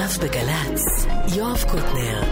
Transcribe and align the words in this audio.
עכשיו 0.00 0.28
בגל"צ, 0.28 1.06
יואב 1.36 1.64
קוטנר. 1.70 2.22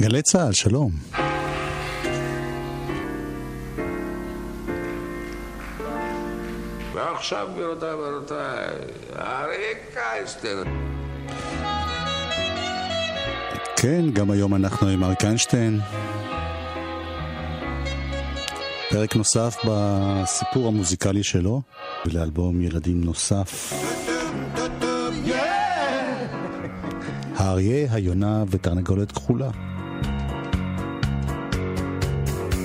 גלי 0.00 0.22
צה"ל, 0.22 0.52
שלום. 0.52 0.90
ועכשיו, 6.94 7.48
גבירותיי 7.54 7.94
ורבותיי, 7.94 8.66
אריק 9.18 9.96
איינשטיין. 9.96 10.64
כן, 13.76 14.10
גם 14.12 14.30
היום 14.30 14.54
אנחנו 14.54 14.88
עם 14.88 15.04
אריק 15.04 15.24
איינשטיין. 15.24 15.80
פרק 18.96 19.16
נוסף 19.16 19.56
בסיפור 19.64 20.68
המוזיקלי 20.68 21.22
שלו, 21.22 21.62
ולאלבום 22.06 22.60
ילדים 22.62 23.04
נוסף. 23.04 23.72
האריה, 27.36 27.88
היונה 27.92 28.44
ותרנגולת 28.50 29.12
כחולה. 29.12 29.50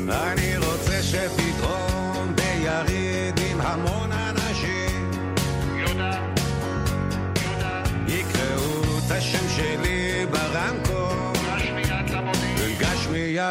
אני 0.10 0.58
רוצה 0.58 1.04
שפתאום 1.04 2.36
ביריד 2.36 3.40
עם 3.52 3.62
המון 3.62 4.12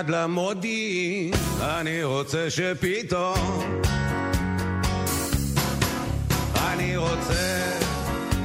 למודיעין 0.09 1.40
אני 1.61 2.05
רוצה 2.05 2.51
שפתאום 2.51 3.81
אני 6.73 6.97
רוצה 6.97 7.79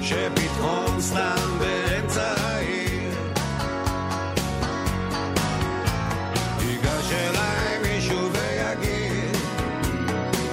שפתאום 0.02 1.02
סתם 1.02 1.57
באמצע 1.59 2.33
העיר 2.38 3.13
ייגש 6.59 7.11
אליי 7.11 7.80
מישהו 7.81 8.30
ויגיד 8.31 9.38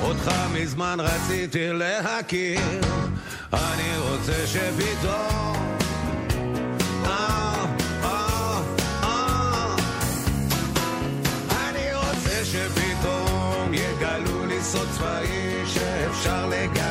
אותך 0.03 0.33
מזמן 0.55 0.99
רציתי 1.01 1.73
להכיר 1.73 2.61
אני 3.53 3.99
רוצה 3.99 4.47
שפתאום 4.47 5.62
סוד 14.73 14.89
צבאי 14.91 15.27
שאפשר 15.67 16.47
לגלות 16.47 16.82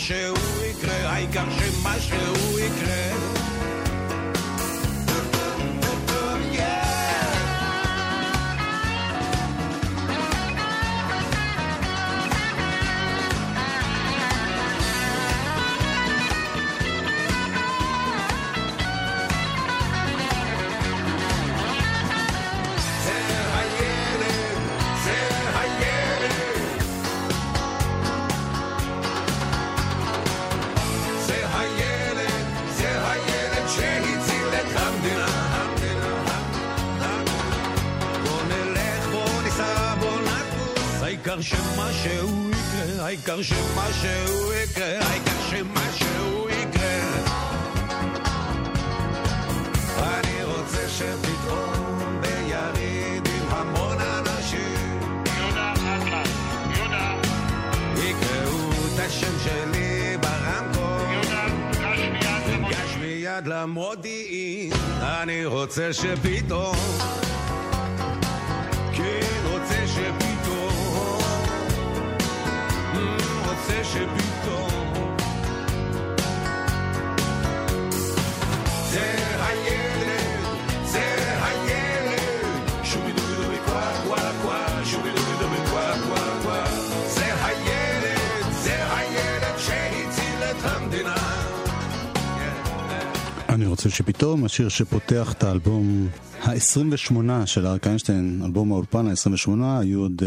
שמשהו 0.00 0.59
העיקר 43.40 43.54
שמשהו 43.56 44.52
יקרה, 44.52 45.08
העיקר 45.08 45.40
שמשהו 45.50 46.48
יקרה. 46.48 47.00
אני 49.98 50.44
רוצה 50.44 50.88
שפתאום 50.88 52.20
ביריד 52.20 53.28
עם 53.28 53.48
המון 53.50 53.96
אנשים. 54.00 55.00
יקראו 57.96 58.70
את 58.70 58.98
השם 58.98 59.38
שלי 59.44 60.16
ברמקול. 60.20 61.34
גש 62.70 62.96
מיד 63.00 63.46
למודיעין. 63.46 64.72
אני 65.02 65.46
רוצה 65.46 65.92
שפתאום 65.92 67.09
שפתאום, 94.30 94.44
השיר 94.44 94.68
שפותח 94.68 95.32
את 95.32 95.42
האלבום 95.42 96.08
ה-28 96.42 97.46
של 97.46 97.66
אריק 97.66 97.86
איינשטיין, 97.86 98.42
אלבום 98.44 98.72
האולפן 98.72 99.06
ה-28, 99.06 99.50
היו 99.80 100.00
עוד 100.00 100.22
uh, 100.22 100.24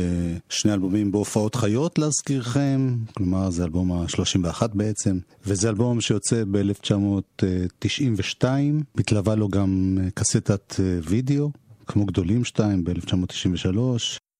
שני 0.49 0.73
אלבומים 0.73 1.11
בהופעות 1.11 1.55
חיות 1.55 1.99
להזכירכם, 1.99 2.95
כלומר 3.13 3.49
זה 3.49 3.63
אלבום 3.63 3.91
ה-31 3.91 4.67
בעצם, 4.73 5.19
וזה 5.45 5.69
אלבום 5.69 6.01
שיוצא 6.01 6.43
ב-1992, 6.51 8.43
מתלווה 8.95 9.35
לו 9.35 9.49
גם 9.49 9.97
uh, 9.97 10.01
קסטת 10.13 10.73
uh, 10.75 10.79
וידאו, 11.09 11.51
כמו 11.87 12.05
גדולים 12.05 12.43
2 12.43 12.83
ב-1993. 12.83 13.77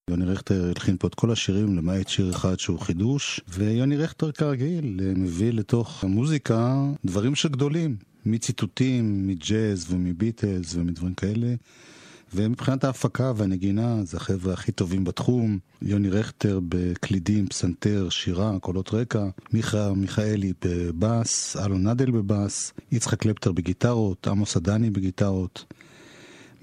יוני 0.10 0.25
רכטר 0.25 0.65
הלחין 0.68 0.98
פה 1.00 1.07
את 1.07 1.15
כל 1.15 1.31
השירים 1.31 1.77
למעט 1.77 2.07
שיר 2.07 2.30
אחד 2.30 2.60
שהוא 2.60 2.80
חידוש 2.80 3.42
ויוני 3.48 3.98
רכטר 3.98 4.31
כרגיל 4.31 5.00
מביא 5.15 5.54
לתוך 5.54 6.04
המוזיקה 6.04 6.83
דברים 7.06 7.36
של 7.36 7.50
גדולים 7.50 7.95
מציטוטים, 8.25 9.27
מג'אז 9.27 9.85
ומביטלס 9.89 10.75
ומדברים 10.75 11.13
כאלה. 11.13 11.55
ומבחינת 12.35 12.83
ההפקה 12.83 13.31
והנגינה 13.35 14.03
זה 14.03 14.17
החבר'ה 14.17 14.53
הכי 14.53 14.71
טובים 14.71 15.03
בתחום. 15.03 15.59
יוני 15.81 16.09
רכטר 16.09 16.59
בקלידים, 16.69 17.47
פסנתר, 17.47 18.09
שירה, 18.09 18.59
קולות 18.59 18.93
רקע, 18.93 19.25
מיכה 19.53 19.93
מיכאלי 19.93 20.53
בבאס, 20.65 21.57
אלון 21.57 21.87
נדל 21.87 22.11
בבאס, 22.11 22.73
יצחק 22.91 23.19
קלפטר 23.19 23.51
בגיטרות, 23.51 24.27
עמוס 24.27 24.57
עדני 24.57 24.89
בגיטרות. 24.89 25.65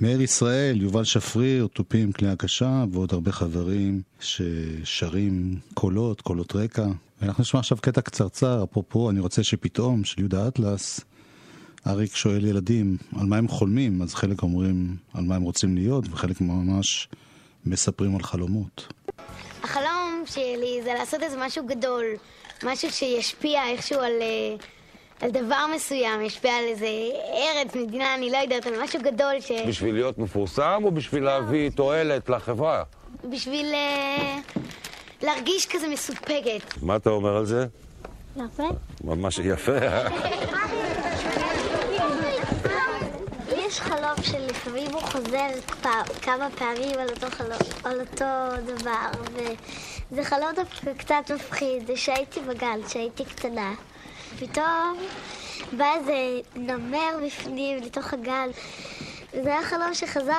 מאיר 0.00 0.22
ישראל, 0.22 0.82
יובל 0.82 1.04
שפריר, 1.04 1.66
תופים 1.66 2.12
כלי 2.12 2.28
הקשה 2.28 2.84
ועוד 2.92 3.12
הרבה 3.12 3.32
חברים 3.32 4.02
ששרים 4.20 5.58
קולות, 5.74 6.20
קולות 6.20 6.56
רקע. 6.56 6.86
ואנחנו 7.22 7.42
נשמע 7.42 7.60
עכשיו 7.60 7.78
קטע 7.80 8.00
קצרצר, 8.00 8.64
אפרופו 8.64 9.10
אני 9.10 9.20
רוצה 9.20 9.42
שפתאום, 9.42 10.04
של 10.04 10.20
יהודה 10.20 10.48
אטלס, 10.48 11.00
אריק 11.86 12.14
שואל 12.16 12.44
ילדים 12.44 12.96
על 13.20 13.26
מה 13.26 13.36
הם 13.36 13.48
חולמים, 13.48 14.02
אז 14.02 14.14
חלק 14.14 14.42
אומרים 14.42 14.96
על 15.14 15.24
מה 15.24 15.36
הם 15.36 15.42
רוצים 15.42 15.74
להיות, 15.74 16.04
וחלק 16.10 16.40
ממש 16.40 17.08
מספרים 17.66 18.16
על 18.16 18.22
חלומות. 18.22 18.92
החלום 19.62 20.22
שלי 20.26 20.80
זה 20.84 20.94
לעשות 20.94 21.22
איזה 21.22 21.36
משהו 21.40 21.66
גדול, 21.66 22.04
משהו 22.64 22.90
שישפיע 22.90 23.68
איכשהו 23.68 24.00
על, 24.00 24.12
אה, 24.20 24.56
על 25.20 25.30
דבר 25.30 25.64
מסוים, 25.74 26.20
ישפיע 26.20 26.52
על 26.52 26.64
איזה 26.64 26.86
ארץ, 27.32 27.74
מדינה, 27.74 28.14
אני 28.14 28.30
לא 28.30 28.36
יודעת, 28.36 28.66
על 28.66 28.82
משהו 28.82 29.00
גדול 29.02 29.40
ש... 29.40 29.52
בשביל 29.68 29.94
להיות 29.94 30.18
מפורסם 30.18 30.82
או 30.84 30.90
בשביל 30.90 31.24
להביא 31.24 31.70
תועלת 31.70 32.28
לחברה? 32.28 32.82
בשביל 33.30 33.66
אה, 33.74 34.38
להרגיש 35.22 35.66
כזה 35.66 35.88
מסופקת. 35.88 36.82
מה 36.82 36.96
אתה 36.96 37.10
אומר 37.10 37.36
על 37.36 37.46
זה? 37.46 37.66
יפה. 38.36 38.68
ממש 39.04 39.38
יפה. 39.38 39.78
יש 43.70 43.80
חלום 43.80 44.22
שלפעמים 44.22 44.90
הוא 44.92 45.00
חוזר 45.00 45.48
כמה 46.22 46.48
פעמים 46.50 46.98
על 46.98 47.08
אותו 47.08 47.26
חלום, 47.30 47.58
על 47.84 48.00
אותו 48.00 48.56
דבר, 48.66 49.22
וזה 50.10 50.24
חלום 50.24 50.48
דווקא 50.54 50.92
קצת 50.92 51.30
מפחיד, 51.34 51.86
זה 51.86 51.96
שהייתי 51.96 52.40
בגן, 52.40 52.78
שהייתי 52.88 53.24
קטנה. 53.24 53.74
פתאום 54.38 54.98
בא 55.72 55.94
איזה 55.94 56.40
נמר 56.56 57.18
בפנים, 57.26 57.82
לתוך 57.82 58.12
הגן. 58.12 58.48
זה 59.32 59.48
היה 59.52 59.62
חלום 59.62 59.94
שחזר 59.94 60.32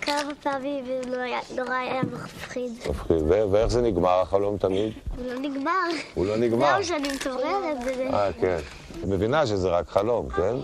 כמה 0.00 0.16
פעמים, 0.42 0.84
ונורא 0.88 1.20
היה- 1.22 1.40
נורא 1.56 1.74
היה 1.74 2.02
מפחיד. 2.02 2.72
מפחיד. 2.90 3.16
ואיך 3.50 3.66
זה 3.66 3.82
נגמר 3.82 4.20
החלום 4.20 4.56
תמיד? 4.58 4.92
הוא 5.16 5.26
לא 5.26 5.38
נגמר. 5.40 5.70
הוא 6.14 6.26
לא 6.26 6.36
נגמר. 6.36 6.72
זהו 6.72 6.84
שאני 6.84 7.08
מתעוררת, 7.14 7.76
וזה... 7.86 8.08
אה, 8.12 8.32
כן. 8.32 8.58
את 9.00 9.04
מבינה 9.04 9.46
שזה 9.46 9.68
רק 9.68 9.88
חלום, 9.88 10.28
כן? 10.28 10.54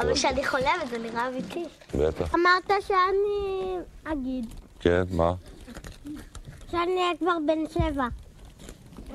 אבל 0.00 0.14
כשאני 0.14 0.46
חולמת 0.46 0.88
זה 0.90 0.98
נראה 0.98 1.28
אמיתי. 1.28 1.64
בטח. 1.94 2.34
אמרת 2.34 2.70
שאני 2.86 3.76
אגיד, 4.04 4.46
כן, 4.80 5.02
מה? 5.10 5.32
שאני 6.70 6.96
אהיה 7.02 7.12
כבר 7.20 7.36
בן 7.46 7.58
שבע, 7.74 8.04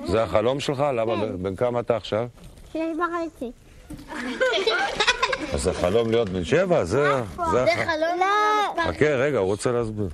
זה 0.06 0.22
החלום 0.22 0.60
שלך? 0.60 0.80
למה? 0.80 1.16
בן- 1.16 1.42
בן 1.42 1.56
כמה 1.56 1.80
אתה 1.80 1.96
עכשיו? 1.96 2.26
שש 2.72 2.78
וחצי. 2.98 3.50
אז 5.54 5.62
זה 5.62 5.72
חלום 5.72 6.10
להיות 6.10 6.28
בן 6.28 6.44
שבע? 6.44 6.84
זה... 6.84 7.22
זה 7.36 7.66
חלום... 7.74 8.20
לא, 8.76 8.82
חכה, 8.82 9.06
רגע, 9.06 9.38
הוא 9.38 9.46
רוצה 9.46 9.72
להסביר. 9.72 10.08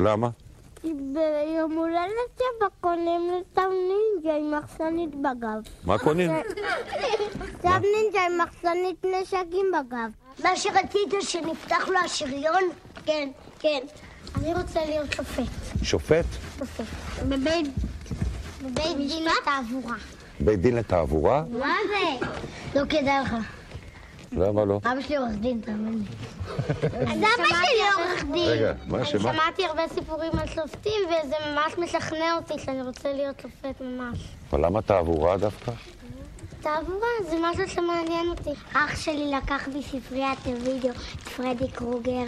למה? 0.00 0.28
ביום 0.84 1.72
הולדת 1.72 2.36
שבע 2.36 2.68
קונים 2.80 3.30
לי 3.30 3.42
סתם 3.52 3.70
נינג'ה 3.70 4.36
עם 4.36 4.54
מחסנית 4.58 5.14
בגב. 5.14 5.62
מה 5.84 5.98
קונים? 5.98 6.30
סתם 7.58 7.82
נינג'ה 7.96 8.20
עם 8.26 8.38
מחסנית 8.38 9.04
נשקים 9.04 9.66
בגב. 9.72 10.10
מה 10.44 10.56
שרצית 10.56 11.14
שנפתח 11.20 11.88
לו 11.88 11.98
השריון? 12.04 12.62
כן, 13.06 13.28
כן. 13.58 13.80
אני 14.36 14.54
רוצה 14.54 14.84
להיות 14.84 15.12
שופט. 15.12 15.44
שופט? 15.82 16.24
שופט. 16.58 16.84
בבית 17.28 17.66
בבית 18.62 18.96
דין 18.96 19.24
לתעבורה. 19.24 19.96
בית 20.40 20.60
דין 20.60 20.76
לתעבורה? 20.76 21.42
מה 21.50 21.74
זה? 21.88 22.26
לא 22.80 22.84
כדאי 22.86 23.22
לך. 23.24 23.34
למה 24.36 24.64
לא? 24.64 24.76
אבא 24.84 25.00
שלי 25.00 25.16
עורך 25.16 25.32
דין, 25.40 25.60
תאמין 25.60 25.92
לי. 25.92 26.04
אז 27.12 27.18
אבא 27.18 27.46
שלי 27.46 27.80
עורך 27.96 28.24
דין. 28.32 28.48
רגע, 28.48 28.72
מה 28.86 29.04
שמה? 29.04 29.20
שמעתי 29.32 29.64
הרבה 29.64 29.82
סיפורים 29.94 30.32
על 30.38 30.46
שופטים, 30.46 31.00
וזה 31.06 31.34
ממש 31.52 31.78
משכנע 31.78 32.36
אותי 32.36 32.54
שאני 32.58 32.82
רוצה 32.82 33.12
להיות 33.12 33.40
שופט 33.40 33.80
ממש. 33.80 34.18
אבל 34.50 34.66
למה 34.66 34.82
תעבורה 34.82 35.36
דווקא? 35.36 35.72
תעבורה, 36.60 37.08
זה 37.30 37.36
משהו 37.42 37.68
שמעניין 37.68 38.28
אותי. 38.28 38.50
אח 38.72 39.00
שלי 39.00 39.30
לקח 39.30 39.68
מספריית 39.74 40.38
הווידאו 40.46 40.90
את 40.90 41.28
פרדי 41.28 41.68
קרוגר, 41.68 42.24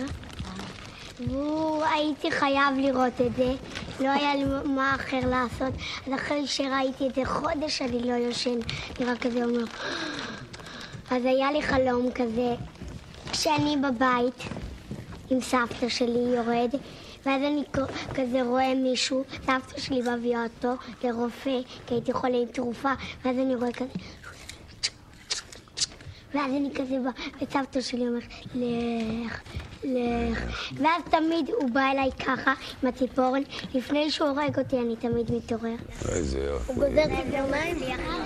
והוא, 1.20 1.84
הייתי 1.84 2.30
חייב 2.30 2.76
לראות 2.78 3.20
את 3.26 3.36
זה. 3.36 3.54
לא 4.00 4.08
היה 4.08 4.34
לי 4.34 4.44
מה 4.64 4.94
אחר 4.94 5.20
לעשות. 5.30 5.74
אז 6.06 6.12
אחרי 6.14 6.46
שראיתי 6.46 7.06
את 7.08 7.14
זה 7.14 7.24
חודש 7.24 7.82
אני 7.82 8.02
לא 8.02 8.12
יושן. 8.12 8.58
אני 8.98 9.06
רק 9.06 9.18
כזה 9.18 9.44
אומר... 9.44 9.64
אז 11.10 11.24
היה 11.24 11.52
לי 11.52 11.62
חלום 11.62 12.10
כזה, 12.14 12.54
כשאני 13.32 13.76
בבית 13.76 14.42
עם 15.30 15.40
סבתא 15.40 15.88
שלי 15.88 16.36
יורד, 16.36 16.70
ואז 17.26 17.42
אני 17.42 17.62
כזה 18.14 18.42
רואה 18.42 18.74
מישהו, 18.74 19.24
סבתא 19.46 19.80
שלי 19.80 20.00
מביאה 20.00 20.42
אותו 20.42 20.74
לרופא, 21.04 21.58
כי 21.86 21.94
הייתי 21.94 22.12
חולה 22.12 22.36
עם 22.36 22.46
תרופה, 22.46 22.92
ואז 23.24 23.36
אני 23.38 23.54
רואה 23.54 23.72
כזה... 23.72 23.88
ואז 26.34 26.50
אני 26.50 26.70
כזה 26.74 26.96
בא, 27.04 27.10
וסבתא 27.42 27.80
שלי 27.80 28.08
אומרת, 28.08 28.22
לך, 28.54 29.40
לך. 29.84 30.44
ואז 30.74 31.02
תמיד 31.10 31.50
הוא 31.60 31.70
בא 31.70 31.90
אליי 31.92 32.10
ככה, 32.12 32.54
עם 32.82 32.88
הציפורן, 32.88 33.42
לפני 33.74 34.10
שהוא 34.10 34.28
הורג 34.28 34.58
אותי 34.58 34.78
אני 34.78 34.96
תמיד 34.96 35.32
מתעורר. 35.32 35.76
איזה 36.08 36.38
יופי. 36.38 36.72
הוא 36.72 36.74
גוזר 36.74 37.04
ציפורניים 37.04 37.78
ביחד. 37.78 38.20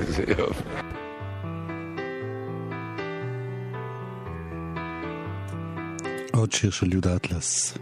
איזה 0.00 0.22
יופי. 0.38 0.62
עוד 6.40 6.52
שיר 6.52 6.70
של 6.70 6.92
יהודה 6.92 7.16
אטלס. 7.16 7.78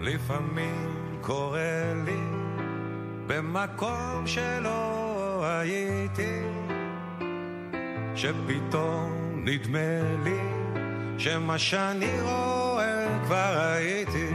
לפעמים 0.00 1.18
קורה 1.20 1.92
לי 2.04 2.20
במקום 3.26 4.26
שלא 4.26 5.44
הייתי, 5.44 6.42
שפתאום 8.14 9.42
נדמה 9.44 10.00
לי 10.24 10.40
שמה 11.18 11.58
שאני 11.58 12.20
רואה 12.20 13.18
כבר 13.24 13.58
הייתי. 13.58 14.28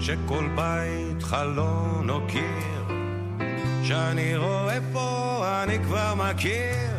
שכל 0.00 0.48
בית 0.54 1.22
חלון 1.22 2.10
או 2.10 2.20
קיר 2.28 2.96
שאני 3.82 4.36
רואה 4.36 4.78
פה 4.92 5.44
אני 5.64 5.78
כבר 5.84 6.14
מכיר, 6.14 6.89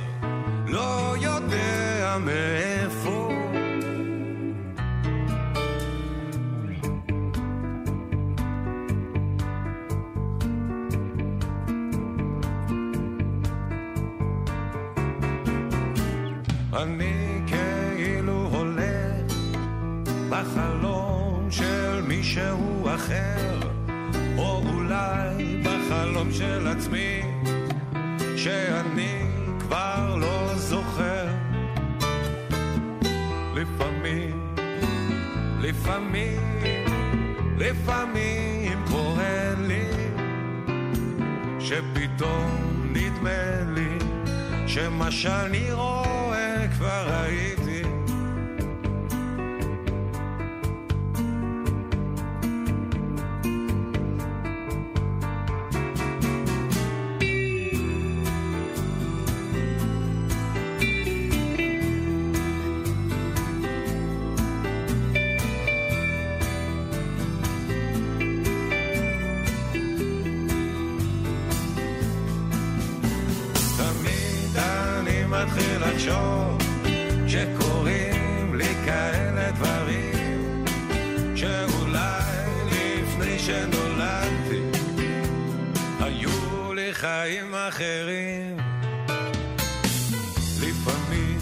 לא 0.71 1.15
יודע 1.21 2.17
מאיפה. 2.25 3.40
שמה 44.73 45.11
שאני 45.11 45.71
רואה 45.71 46.65
כבר 46.77 47.07
ראיתי. 47.09 47.60
היו 87.03 87.45
לי 87.47 87.47
חיים 87.49 87.55
אחרים 87.55 88.57
לפעמים, 90.61 91.37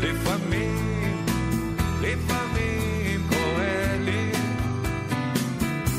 לפעמים, 0.00 1.26
לפעמים 2.00 3.28
קורה 3.28 3.96
לי 4.00 4.32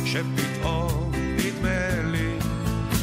שפתאום 0.06 1.12
נדמה 1.16 2.02
לי 2.04 2.40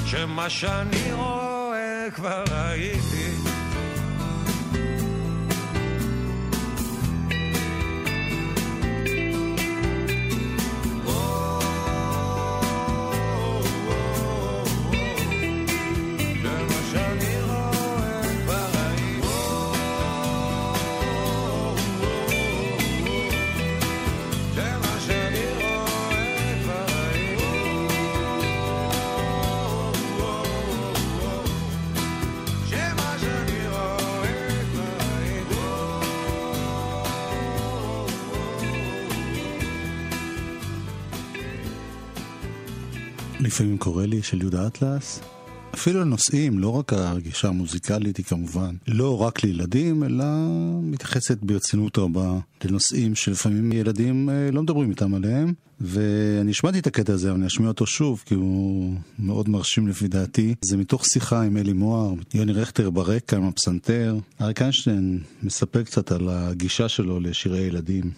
שמה 0.07 0.51
שאני 0.51 1.13
רואה 1.13 2.07
כבר 2.15 2.45
ראיתי. 2.51 3.14
לפעמים 43.55 43.79
קורה 43.79 44.07
לי 44.07 44.23
של 44.23 44.41
יהודה 44.41 44.67
אטלס. 44.67 45.21
אפילו 45.75 46.01
לנושאים, 46.01 46.59
לא 46.59 46.69
רק 46.69 46.93
הרגישה 46.93 47.49
המוזיקלית 47.49 48.17
היא 48.17 48.27
כמובן 48.27 48.75
לא 48.89 49.23
רק 49.23 49.45
לילדים, 49.45 50.05
אלא 50.05 50.25
מתייחסת 50.83 51.39
ברצינות 51.43 51.99
רבה 51.99 52.39
לנושאים 52.65 53.15
שלפעמים 53.15 53.73
ילדים 53.73 54.31
אה, 54.31 54.51
לא 54.53 54.63
מדברים 54.63 54.91
איתם 54.91 55.15
עליהם. 55.15 55.53
ואני 55.81 56.51
השמעתי 56.51 56.79
את 56.79 56.87
הקטע 56.87 57.13
הזה, 57.13 57.31
אבל 57.31 57.39
אני 57.39 57.47
אשמיע 57.47 57.69
אותו 57.69 57.87
שוב, 57.87 58.23
כי 58.27 58.35
הוא 58.35 58.95
מאוד 59.19 59.49
מרשים 59.49 59.89
לפי 59.89 60.09
דעתי. 60.09 60.55
זה 60.61 60.77
מתוך 60.77 61.05
שיחה 61.07 61.43
עם 61.43 61.57
אלי 61.57 61.73
מוהר, 61.73 62.15
יוני 62.35 62.53
רכטר 62.53 62.91
ברקע 62.91 63.37
עם 63.37 63.45
הפסנתר. 63.45 64.17
אריק 64.41 64.63
איינשטיין 64.63 65.19
מספר 65.43 65.83
קצת 65.83 66.13
על 66.13 66.29
הגישה 66.29 66.89
שלו 66.89 67.21
לשירי 67.21 67.61
ילדים. 67.61 68.11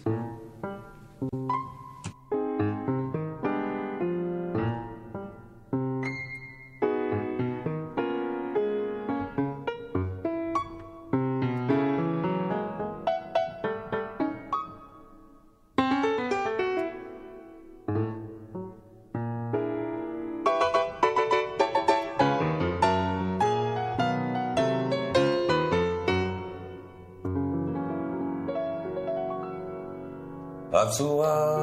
הצורה 30.91 31.57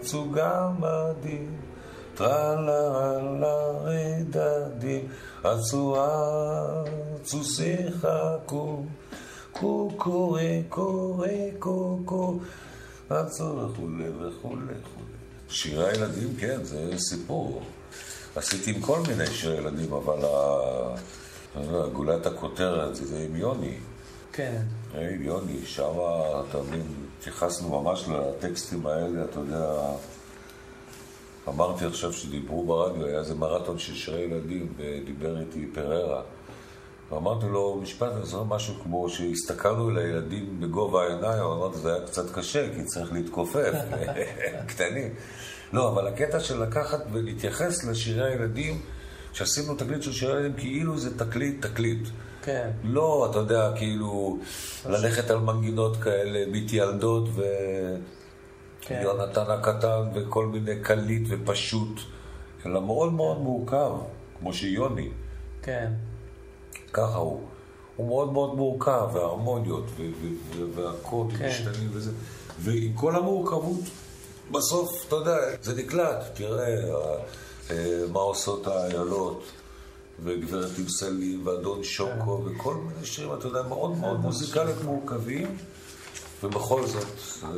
צוגה 0.00 0.70
מדהים, 0.78 1.56
טרללה 2.14 3.70
רדדים, 3.84 5.08
הצורה 5.44 6.08
צו 7.22 7.44
שיחקו, 7.44 8.82
קוקורי 9.52 10.62
קורי 10.68 11.50
קוקו, 11.58 12.38
הצורה 13.10 13.64
וכולי 13.66 14.08
וכולי 14.10 14.62
וכולי. 14.64 15.04
שירי 15.48 15.88
הילדים, 15.90 16.36
כן, 16.38 16.64
זה 16.64 16.98
סיפור. 16.98 17.62
עשיתי 18.36 18.70
עם 18.70 18.80
כל 18.80 18.98
מיני 19.08 19.26
שירי 19.26 19.56
ילדים, 19.56 19.92
אבל 19.92 20.24
ה- 20.24 20.94
יודע, 21.60 21.86
גולת 21.92 22.26
הכותרת 22.26 22.94
זה 22.96 23.18
עם 23.28 23.36
יוני. 23.36 23.76
כן. 24.32 24.62
היי, 24.94 25.16
יוני, 25.20 25.66
אתה 26.50 26.58
מבין, 26.58 26.82
התייחסנו 27.28 27.82
ממש 27.82 28.08
לטקסטים 28.08 28.86
האלה, 28.86 29.24
אתה 29.24 29.38
יודע, 29.40 29.76
אמרתי 31.48 31.84
עכשיו 31.84 32.12
שדיברו 32.12 32.66
ברדיו, 32.66 33.06
היה 33.06 33.18
איזה 33.18 33.34
מרתון 33.34 33.78
של 33.78 33.94
שירי 33.94 34.20
ילדים, 34.20 34.72
ודיבר 34.76 35.40
איתי 35.40 35.66
פררה. 35.74 36.22
ואמרתי 37.10 37.46
לו, 37.46 37.80
משפט, 37.82 38.12
אני 38.12 38.26
זוכר 38.26 38.44
משהו 38.44 38.74
כמו 38.82 39.08
שהסתכלנו 39.08 39.88
על 39.88 39.98
הילדים 39.98 40.60
בגובה 40.60 41.02
העיניים, 41.02 41.42
אמרתי, 41.42 41.78
זה 41.78 41.94
היה 41.94 42.06
קצת 42.06 42.34
קשה, 42.34 42.74
כי 42.74 42.84
צריך 42.84 43.12
להתכופף, 43.12 43.72
קטנים. 44.68 45.14
לא, 45.72 45.88
אבל 45.88 46.06
הקטע 46.06 46.40
של 46.40 46.62
לקחת 46.62 47.00
ולהתייחס 47.12 47.84
לשירי 47.84 48.32
הילדים, 48.32 48.80
שעשינו 49.32 49.74
תקליט 49.74 50.02
של 50.02 50.12
שירי 50.12 50.32
ילדים, 50.32 50.52
כאילו 50.56 50.98
זה 50.98 51.18
תקליט, 51.18 51.66
תקליט. 51.66 52.08
כן. 52.44 52.70
לא, 52.84 53.28
אתה 53.30 53.38
יודע, 53.38 53.72
כאילו, 53.76 54.38
ללכת 54.86 55.30
על 55.30 55.38
מנגינות 55.38 55.96
כאלה, 55.96 56.44
מתיילדות 56.52 57.28
ו... 57.34 57.42
כן. 58.80 59.00
יונתן 59.02 59.44
הקטן 59.48 60.02
וכל 60.14 60.46
מיני 60.46 60.80
קליט 60.82 61.22
ופשוט, 61.28 62.00
אלא 62.66 62.80
מאוד 62.80 63.12
מאוד 63.12 63.38
מורכב, 63.38 63.92
כמו 64.38 64.54
שיוני, 64.54 65.08
כן. 65.62 65.92
ככה 66.92 67.16
הוא. 67.16 67.40
הוא 67.96 68.08
מאוד 68.08 68.32
מאוד 68.32 68.54
מורכב, 68.54 69.08
וההרמוניות, 69.12 69.84
ו- 69.96 70.02
ו- 70.20 70.56
ו- 70.56 70.74
והקודים 70.74 71.38
כן. 71.38 71.48
משתנים 71.48 71.88
וזה. 71.92 72.10
ועם 72.58 72.92
כל 72.92 73.16
המורכבות, 73.16 73.80
בסוף, 74.50 75.04
אתה 75.08 75.16
יודע, 75.16 75.36
זה 75.62 75.82
נקלט. 75.82 76.24
תראה, 76.34 76.76
אה, 77.70 78.00
מה 78.12 78.20
עושות 78.20 78.66
האיילות, 78.66 79.44
וגברת 80.22 80.78
עם 80.78 80.88
סלים, 80.88 81.46
ואדון 81.46 81.84
שוקו, 81.84 82.44
וכל 82.44 82.74
מיני 82.74 83.06
שירים, 83.06 83.32
אתה 83.38 83.46
יודע, 83.46 83.62
מאוד 83.62 83.98
מאוד 83.98 84.20
מוזיקלית 84.20 84.82
מורכבים, 84.84 85.56
ובכל 86.42 86.86
זאת, 86.86 87.06
אה, 87.44 87.48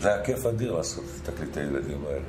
זה 0.00 0.14
היה 0.14 0.24
כיף 0.24 0.46
אדיר 0.46 0.72
לעשות 0.72 1.04
את 1.04 1.28
תקליטי 1.28 1.60
הילדים 1.60 2.04
האלה. 2.06 2.24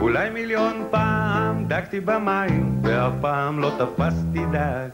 אולי 0.00 0.30
מיליון 0.30 0.86
פעם 0.90 1.64
דגתי 1.68 2.00
במים, 2.00 2.80
ואף 2.84 3.12
פעם 3.20 3.60
לא 3.60 3.70
תפסתי 3.78 4.40
דג. 4.52 4.88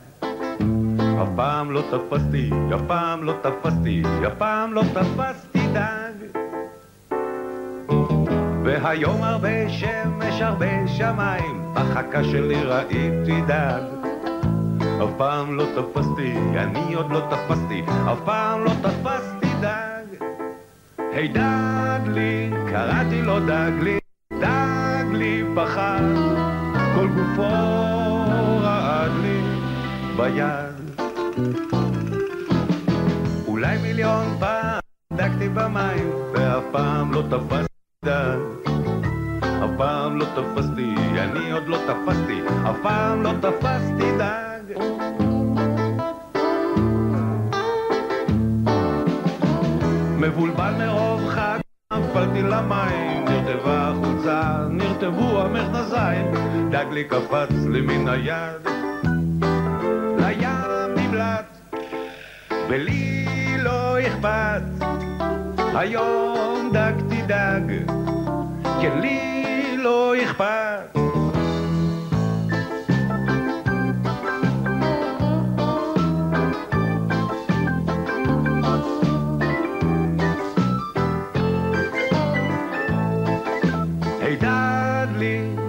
אף 1.22 1.28
פעם 1.36 1.70
לא 1.70 1.82
תפסתי, 1.90 2.50
אף 2.74 2.80
פעם 2.86 3.24
לא 3.24 3.34
תפסתי, 3.42 4.02
אף 4.26 4.32
פעם 4.38 4.74
לא 4.74 4.82
תפסתי 4.94 5.68
דג. 5.72 6.47
והיום 8.68 9.22
הרבה 9.22 9.68
שמש, 9.68 10.40
הרבה 10.40 10.88
שמיים, 10.88 11.74
בחכה 11.74 12.24
שלי 12.24 12.62
ראיתי 12.62 13.40
דג. 13.46 13.82
אף 15.04 15.10
פעם 15.16 15.54
לא 15.54 15.64
תפסתי, 15.76 16.34
אני 16.56 16.94
עוד 16.94 17.10
לא 17.10 17.20
תפסתי, 17.30 17.82
אף 18.12 18.18
פעם 18.24 18.64
לא 18.64 18.70
תפסתי 18.82 19.48
דג. 19.60 20.24
היי 21.12 21.28
דגלי, 21.28 22.50
קראתי 22.70 23.22
לו 23.22 23.40
דגלי, 23.40 23.98
דגלי 24.32 25.44
פחד, 25.56 26.02
כל 26.94 27.08
גופו 27.08 27.42
רעד 28.60 29.10
לי 29.22 29.40
ביד. 30.16 31.00
אולי 33.46 33.78
מיליון 33.82 34.36
פעם 34.40 34.80
דגתי 35.12 35.48
במים, 35.48 36.10
ואף 36.32 36.64
פעם 36.72 37.12
לא 37.12 37.22
תפסתי 37.30 37.58
דג. 37.62 37.67
אף 38.04 39.70
פעם 39.76 40.16
לא 40.18 40.24
תפסתי, 40.24 40.94
אני 41.18 41.50
עוד 41.50 41.68
לא 41.68 41.76
תפסתי, 41.76 42.40
אף 42.70 42.76
פעם 42.82 43.22
לא 43.22 43.30
תפסתי 43.40 44.12
דג. 44.18 44.78
מבולבל 50.18 50.74
מרוב 50.78 51.28
חג, 51.28 51.58
נפלתי 51.92 52.42
למים, 52.42 53.24
נרטבה 53.24 53.88
החולצה, 53.88 54.66
נרטבו 54.70 55.40
המכנסיים, 55.40 56.26
דג 56.70 56.86
לי 56.92 57.04
קפץ 57.04 57.50
לי 57.68 57.80
מן 57.80 58.08
היד, 58.08 58.68
לים 60.18 60.94
נמלט, 60.96 61.58
ולי 62.68 63.26
לא 63.58 64.00
אכפת, 64.00 64.62
היום 65.74 66.70
דג 66.72 67.07
תדאג, 67.28 67.72
כן 68.80 68.98
לי 69.00 69.76
לא 69.76 70.14
אכפת. 70.22 70.98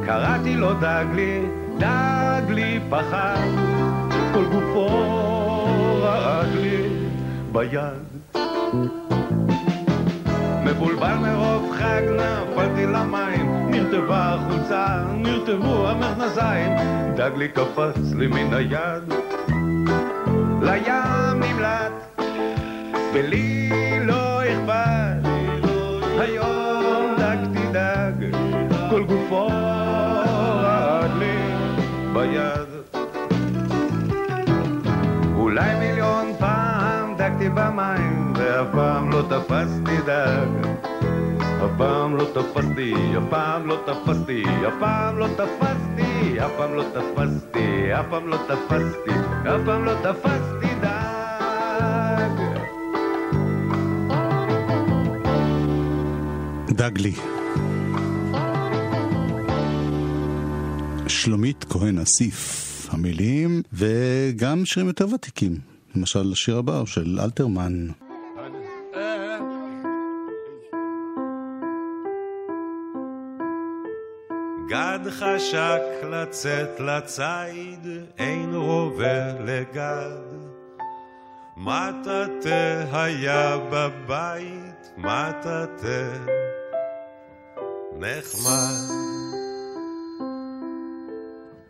קראתי 0.05 0.55
לו 0.55 0.73
דגלי, 0.73 1.41
דגלי 1.77 2.79
פחד, 2.89 3.47
כל 4.33 4.45
גופו 4.45 4.87
רעד 6.01 6.49
לי 6.55 6.83
ביד. 7.51 9.18
מבולבל 10.79 11.15
מרוב 11.17 11.71
חג 11.71 12.01
נפלתי 12.15 12.85
למים, 12.85 13.69
נרטבה 13.71 14.33
החולצה, 14.33 15.03
נרטבו 15.15 15.87
המכנסיים, 15.89 16.71
דגלי 17.15 17.47
קפץ 17.47 18.13
לי 18.17 18.27
מן 18.27 18.53
היד, 18.53 19.13
לים 20.61 21.43
נמלט, 21.43 22.21
ולי 23.13 23.69
לא 24.05 24.41
אכפת, 24.43 25.29
היום 26.19 27.15
דג 27.17 27.37
תדאג, 27.53 28.35
כל 28.89 29.03
גופו 29.03 29.47
רעד 29.47 31.11
לי 31.19 31.37
ביד. 32.13 32.69
אולי 35.35 35.75
מיליון 35.79 36.25
פעם 36.39 37.15
דגתי 37.17 37.49
במים, 37.49 38.08
ואף 38.59 38.67
פעם 38.71 39.11
לא 39.11 39.21
תפסתי 39.21 39.97
דג. 40.05 40.67
אף 41.65 41.71
פעם 41.77 42.15
לא 42.15 42.25
תפסתי, 42.33 42.93
אף 43.17 43.23
פעם 43.29 43.67
לא 43.67 43.77
תפסתי, 43.85 44.43
אף 44.67 44.73
פעם 44.79 45.17
לא 45.17 45.27
תפסתי, 45.27 46.45
אף 46.45 46.51
פעם 46.57 46.75
לא 46.75 46.83
תפסתי, 46.93 47.93
אף 47.99 48.05
פעם 48.09 48.27
לא 48.27 48.37
תפסתי, 48.47 49.11
אף 49.43 49.61
פעם 49.65 49.85
לא 49.85 49.93
תפסתי 50.03 50.67
דג. 50.81 52.29
דגלי. 56.69 57.13
שלומית 61.07 61.65
כהן 61.69 61.97
אסיף, 61.97 62.87
המילים, 62.91 63.61
וגם 63.73 64.65
שירים 64.65 64.87
יותר 64.87 65.07
ותיקים. 65.13 65.57
למשל 65.95 66.31
השיר 66.31 66.57
הבא 66.57 66.85
של 66.85 67.19
אלתרמן. 67.23 67.87
גד 75.03 75.09
חשק 75.09 75.81
לצאת 76.09 76.79
לציד, 76.79 77.87
אין 78.17 78.55
רובה 78.55 79.33
לגד. 79.39 80.49
מטאטא 81.57 82.85
היה 82.91 83.57
בבית, 83.71 84.91
מטאטא 84.97 86.11
נחמד. 87.99 88.95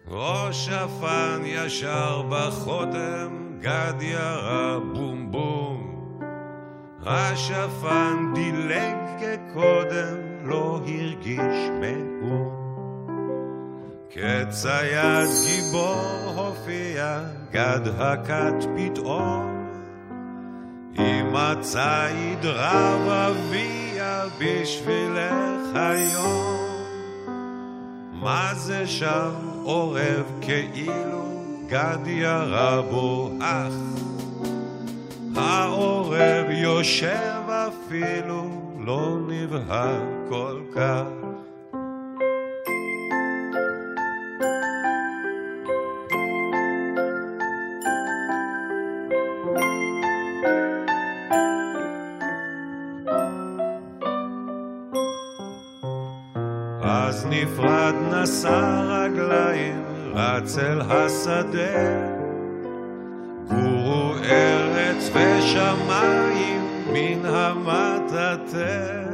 ראש 0.08 0.66
שפן 0.66 1.42
ישר 1.44 2.22
בחותם, 2.30 3.58
גד 3.60 4.02
ירה 4.02 4.80
בום 4.94 5.32
בום. 5.32 6.20
השפן 7.06 8.34
דילג 8.36 8.98
כקודם, 9.20 10.18
לא 10.44 10.80
הרגיש 10.86 11.70
מאום. 11.80 12.59
כצייד 14.12 15.30
גיבור 15.46 16.34
הופיע, 16.36 17.20
גד 17.52 17.82
הכת 17.98 18.66
פתאום. 18.78 19.70
עם 20.98 21.36
הציד 21.36 22.46
רב 22.46 23.10
אביה 23.10 24.24
בשבילך 24.40 25.76
היום. 25.76 26.60
מה 28.14 28.52
זה 28.56 28.88
שם 28.88 29.32
עורב 29.64 30.32
כאילו 30.42 31.44
גד 31.68 32.08
ירה 32.08 32.82
בו 32.82 33.32
אח? 33.42 33.74
העורב 35.36 36.46
יושב 36.50 37.42
אפילו 37.50 38.50
לא 38.80 39.18
נבהל 39.28 40.02
כל 40.30 40.62
כך. 40.76 41.29
נשא 58.30 58.84
רגליים, 58.90 59.84
רץ 60.16 60.58
אל 60.58 60.82
השדה. 60.82 62.10
גורו 63.50 64.14
ארץ 64.24 65.10
ושמיים 65.14 66.62
מן 66.94 67.26
המטאטא. 67.26 69.09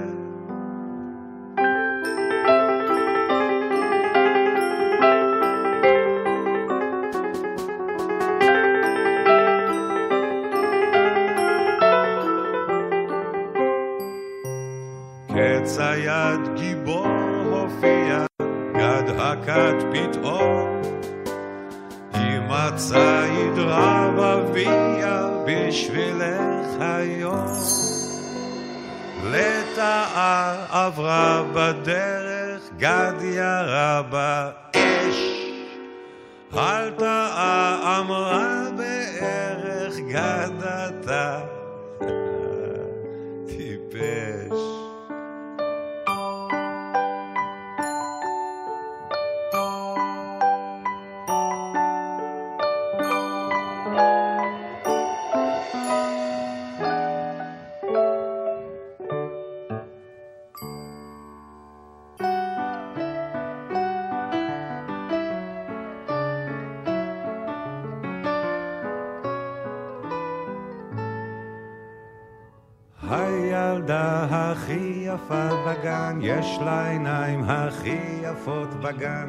בגן, 75.86 76.20
יש 76.22 76.60
לה 76.66 76.90
עיניים 76.90 77.44
הכי 77.44 78.22
יפות 78.22 78.74
בגן, 78.82 79.28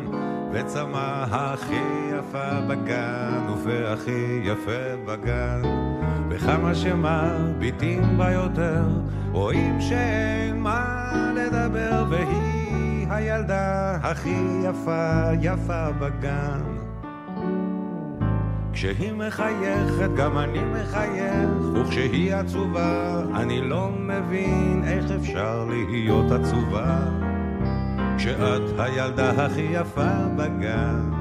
וצמא 0.53 1.25
הכי 1.31 2.11
יפה 2.19 2.61
בגן, 2.69 3.47
ופה 3.53 3.93
הכי 3.93 4.41
יפה 4.43 4.97
בגן. 5.07 5.63
וכמה 6.31 6.75
שמביטים 6.75 8.19
בה 8.19 8.31
יותר, 8.31 8.83
רואים 9.33 9.81
שאין 9.81 10.61
מה 10.61 11.33
לדבר, 11.35 12.05
והיא 12.11 13.07
הילדה 13.11 13.97
הכי 14.03 14.61
יפה, 14.65 15.31
יפה 15.41 15.91
בגן. 15.91 16.76
כשהיא 18.77 19.13
מחייכת 19.13 20.11
גם 20.17 20.39
אני 20.39 20.59
מחייך, 20.65 21.51
וכשהיא 21.75 22.35
עצובה 22.35 23.23
אני 23.35 23.61
לא 23.61 23.91
מבין 23.91 24.83
איך 24.87 25.11
אפשר 25.11 25.65
להיות 25.65 26.33
עצובה. 26.33 26.99
כשאת 28.19 28.79
הילדה 28.79 29.31
הכי 29.31 29.69
יפה 29.73 30.11
בגן. 30.37 31.16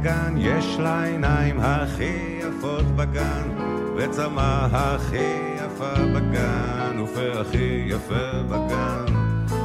בגן, 0.00 0.34
יש 0.36 0.76
לה 0.78 1.04
עיניים 1.04 1.60
הכי 1.60 2.40
יפות 2.40 2.84
בגן, 2.96 3.48
וצמא 3.96 4.66
הכי 4.72 5.56
יפה 5.56 5.94
בגן, 6.14 7.00
ופה 7.04 7.40
הכי 7.40 7.84
יפה 7.86 8.42
בגן. 8.48 9.14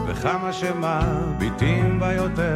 וכמה 0.07 0.53
שמביטים 0.53 1.99
בה 1.99 2.13
יותר, 2.13 2.55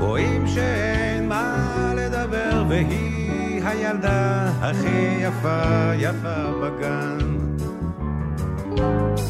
רואים 0.00 0.46
שאין 0.46 1.28
מה 1.28 1.66
לדבר, 1.96 2.64
והיא 2.68 3.62
הילדה 3.64 4.50
הכי 4.60 5.16
יפה, 5.20 5.92
יפה 5.96 6.52
בגן. 6.62 7.38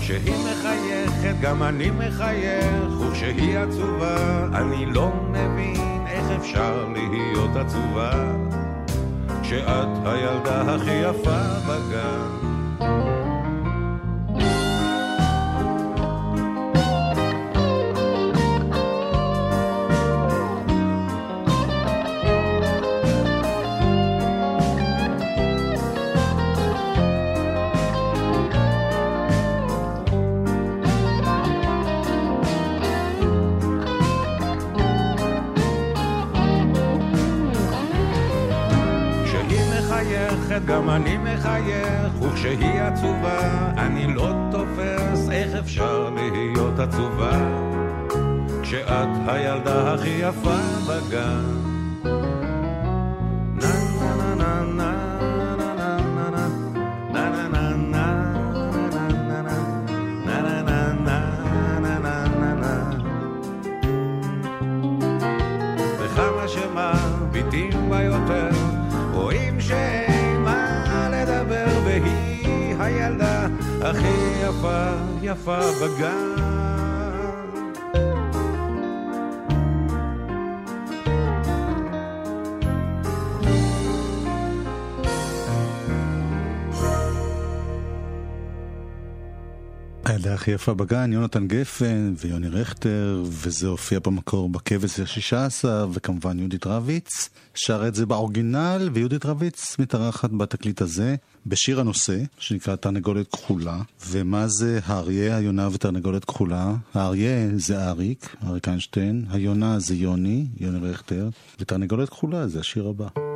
כשהיא 0.00 0.34
מחייכת 0.34 1.34
גם 1.40 1.62
אני 1.62 1.90
מחייך, 1.90 3.00
וכשהיא 3.00 3.58
עצובה 3.58 4.46
אני 4.54 4.86
לא 4.86 5.12
מבין 5.30 5.81
אפשר 6.36 6.86
להיות 6.92 7.56
עצובה, 7.56 8.10
כשאת 9.42 9.88
הילדה 10.04 10.74
הכי 10.74 10.94
יפה 10.94 11.38
בגן. 11.68 13.21
מחייכת 40.52 40.66
גם 40.66 40.90
אני 40.90 41.16
מחייך, 41.18 42.22
וכשהיא 42.22 42.80
עצובה 42.80 43.70
אני 43.78 44.14
לא 44.14 44.32
תופס 44.50 45.30
איך 45.30 45.54
אפשר 45.54 46.10
להיות 46.10 46.78
עצובה, 46.78 47.32
כשאת 48.62 49.08
הילדה 49.26 49.94
הכי 49.94 50.08
יפה 50.08 50.58
בגן. 50.88 52.31
הכי 73.92 74.48
יפה, 74.48 74.90
יפה 75.22 75.58
בגן. 75.82 76.61
הילדה 90.32 90.42
הכי 90.42 90.50
יפה 90.50 90.74
בגן, 90.74 91.12
יונתן 91.12 91.46
גפן 91.46 92.14
ויוני 92.18 92.48
רכטר, 92.48 93.22
וזה 93.24 93.68
הופיע 93.68 93.98
במקור 93.98 94.48
בכבש 94.48 95.00
השישה 95.00 95.44
עשר, 95.46 95.88
וכמובן 95.92 96.38
יהודית 96.38 96.66
רביץ 96.66 97.28
שרה 97.54 97.88
את 97.88 97.94
זה 97.94 98.06
באורגינל, 98.06 98.90
ויהודית 98.92 99.26
רביץ 99.26 99.78
מתארחת 99.78 100.30
בתקליט 100.30 100.80
הזה 100.80 101.16
בשיר 101.46 101.80
הנושא, 101.80 102.18
שנקרא 102.38 102.76
תרנגולת 102.76 103.28
כחולה. 103.32 103.80
ומה 104.08 104.48
זה 104.48 104.80
האריה, 104.86 105.36
היונה 105.36 105.68
ותרנגולת 105.72 106.24
כחולה? 106.24 106.74
האריה 106.94 107.48
זה 107.56 107.88
אריק, 107.88 108.36
אריק 108.46 108.68
איינשטיין, 108.68 109.24
היונה 109.30 109.78
זה 109.78 109.94
יוני, 109.94 110.46
יוני 110.60 110.90
רכטר, 110.90 111.28
ותרנגולת 111.60 112.08
כחולה 112.08 112.48
זה 112.48 112.60
השיר 112.60 112.88
הבא. 112.88 113.31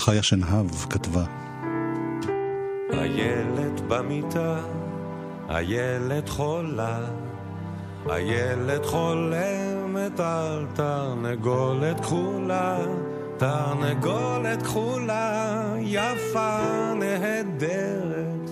חיה 0.00 0.22
שנהב 0.22 0.66
כתבה. 0.90 1.24
הילד 2.90 3.80
במיטה, 3.88 4.56
הילד 5.48 6.28
חולה, 6.28 7.00
הילד 8.06 8.84
חולמת 8.84 10.20
על 10.20 10.66
תרנגולת 10.74 12.00
כחולה, 12.00 12.78
תרנגולת 13.36 14.62
כחולה, 14.62 15.62
יפה 15.78 16.58
נהדרת, 16.94 18.50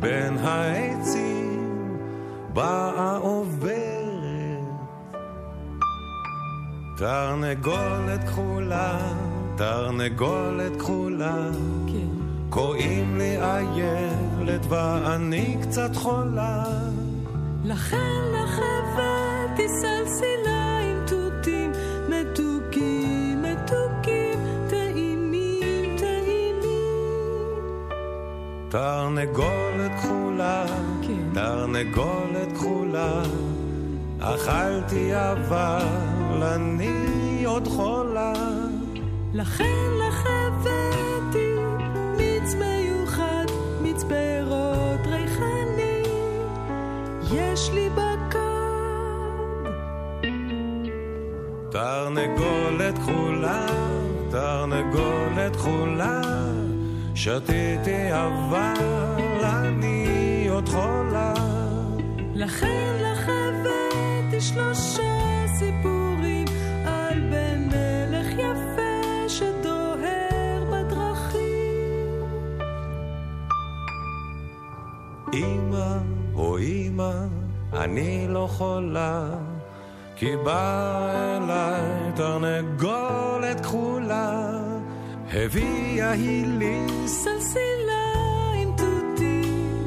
בין 0.00 0.38
העצים 0.38 1.98
באה 2.52 3.16
עוברת. 3.16 4.00
תרנגולת 6.96 8.24
כחולה, 8.24 8.98
תרנגולת 9.60 10.76
כחולה, 10.78 11.50
קוראים 12.50 13.18
לי 13.18 13.36
איילת 13.42 14.66
ואני 14.68 15.56
קצת 15.62 15.96
חולה. 15.96 16.64
לכן 17.64 18.22
לך 18.32 18.58
הבאתי 18.58 19.68
סלסילה 19.68 20.78
עם 20.78 20.98
תותים 21.06 21.72
מתוקים, 22.08 23.42
מתוקים, 23.42 24.38
טעימים, 24.70 25.96
טעימים. 25.98 27.58
תרנגולת 28.68 29.92
כחולה, 30.02 30.66
תרנגולת 31.34 32.52
כחולה, 32.54 33.22
אכלתי 34.20 35.10
אבל 35.14 36.42
אני 36.42 37.44
עוד 37.44 37.68
חולה. 37.68 38.59
לכן 39.34 39.90
לך 39.98 40.26
הבאתי 40.26 41.54
מיץ 42.16 42.54
מיוחד, 42.54 43.44
מיץ 43.82 44.04
פירות 44.04 45.06
ריחני, 45.06 46.02
יש 47.32 47.70
לי 47.74 47.88
בכד. 47.90 48.40
תרנגולת 51.70 52.98
כחולה, 52.98 53.66
תרנגולת 54.30 55.56
כחולה, 55.56 56.20
שתיתי 57.14 58.12
אבל 58.12 59.44
אני 59.44 60.46
עוד 60.50 60.68
חולה. 60.68 61.34
לכן 62.34 62.96
לך 63.02 63.28
הבאתי 63.28 64.40
שלושה 64.40 65.19
אמא, 75.34 75.96
או 76.34 76.58
אמא, 76.58 77.12
אני 77.72 78.26
לא 78.28 78.46
חולה, 78.50 79.28
כי 80.16 80.36
באה 80.44 81.36
אליי 81.36 82.12
תרנגולת 82.14 83.60
כחולה, 83.60 84.50
הביאה 85.32 86.10
היא 86.10 86.46
לי 86.46 86.86
סלסילה 87.06 88.12
עם 88.54 88.68
תותים 88.76 89.82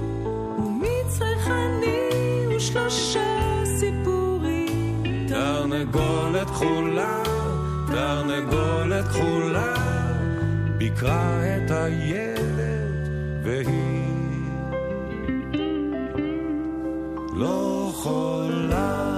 ומיץ 0.58 1.22
ריחני 1.22 2.10
ושלושה 2.56 3.62
סיפורים. 3.80 5.26
תרנגולת 5.28 6.48
כחולה, 6.48 7.24
תרנגולת 7.88 9.06
כחולה, 9.08 9.74
ביקרה 10.78 11.58
את 11.58 11.72
הילד 11.72 13.10
והיא 13.44 13.93
לא 17.36 17.92
חולה. 17.94 19.14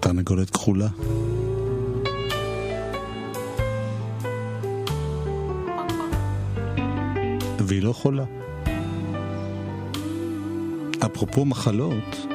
תרנגולת 0.00 0.50
כחולה. 0.50 0.88
והיא 7.58 7.82
לא 7.82 7.92
חולה. 7.92 8.24
אפרופו 11.06 11.44
מחלות, 11.44 12.26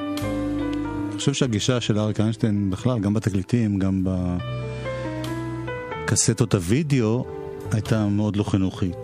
חושב 1.26 1.40
שהגישה 1.40 1.82
של 1.82 2.00
אריק 2.00 2.20
איינשטיין 2.20 2.70
בכלל, 2.70 3.00
גם 3.00 3.14
בתקליטים, 3.14 3.80
גם 3.80 4.04
בקסטות 6.06 6.54
הוידאו, 6.54 7.26
הייתה 7.72 8.08
מאוד 8.08 8.36
לא 8.36 8.44
חינוכית. 8.44 8.98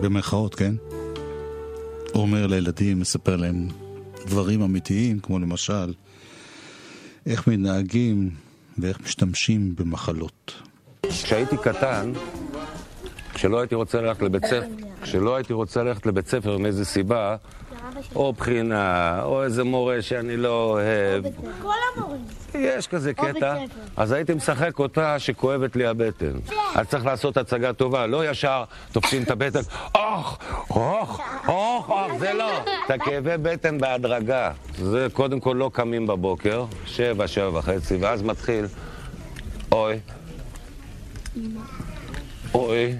במרכאות, 0.00 0.54
כן? 0.54 0.74
הוא 2.12 2.22
אומר 2.22 2.46
לילדים, 2.46 3.00
מספר 3.00 3.36
להם 3.36 3.68
דברים 4.26 4.62
אמיתיים, 4.62 5.20
כמו 5.20 5.38
למשל, 5.38 5.92
איך 7.26 7.48
מתנהגים 7.48 8.30
ואיך 8.78 9.00
משתמשים 9.00 9.76
במחלות. 9.76 10.62
כשהייתי 11.02 11.56
קטן, 11.56 12.12
כשלא 13.34 13.60
הייתי 13.60 13.74
רוצה 13.74 14.00
ללכת 14.00 14.22
לבית 14.22 14.44
ספר, 14.46 14.66
כשלא 15.02 15.36
הייתי 15.36 15.52
רוצה 15.52 15.82
ללכת 15.82 16.06
לבית 16.06 16.28
ספר 16.28 16.58
מאיזה 16.58 16.84
סיבה, 16.84 17.36
או 18.14 18.32
בחינה, 18.32 19.20
או 19.22 19.44
איזה 19.44 19.64
מורה 19.64 20.02
שאני 20.02 20.36
לא 20.36 20.64
אוהב, 20.64 21.24
כל 21.62 21.72
המורים. 21.96 22.24
יש 22.54 22.86
כזה 22.86 23.14
קטע. 23.14 23.56
אז 23.96 24.12
הייתי 24.12 24.34
משחק 24.34 24.78
אותה 24.78 25.18
שכואבת 25.18 25.76
לי 25.76 25.86
הבטן. 25.86 26.32
אז 26.74 26.86
צריך 26.86 27.06
לעשות 27.06 27.36
הצגה 27.36 27.72
טובה, 27.72 28.06
לא 28.06 28.30
ישר 28.30 28.64
תופסים 28.92 29.22
את 29.22 29.30
הבטן, 29.30 29.60
אוח, 29.94 30.38
אוח, 30.70 31.20
אוח, 31.48 31.90
אוח, 31.90 32.12
זה 32.18 32.32
לא. 32.32 32.58
את 32.86 32.90
הכאבי 32.90 33.36
בטן 33.42 33.78
בהדרגה. 33.78 34.52
זה 34.78 35.06
קודם 35.12 35.40
כל 35.40 35.54
לא 35.58 35.70
קמים 35.72 36.06
בבוקר, 36.06 36.64
שבע, 36.86 37.28
שבע 37.28 37.58
וחצי, 37.58 37.96
ואז 37.96 38.22
מתחיל, 38.22 38.66
אוי, 39.72 39.98
אוי, 42.54 42.94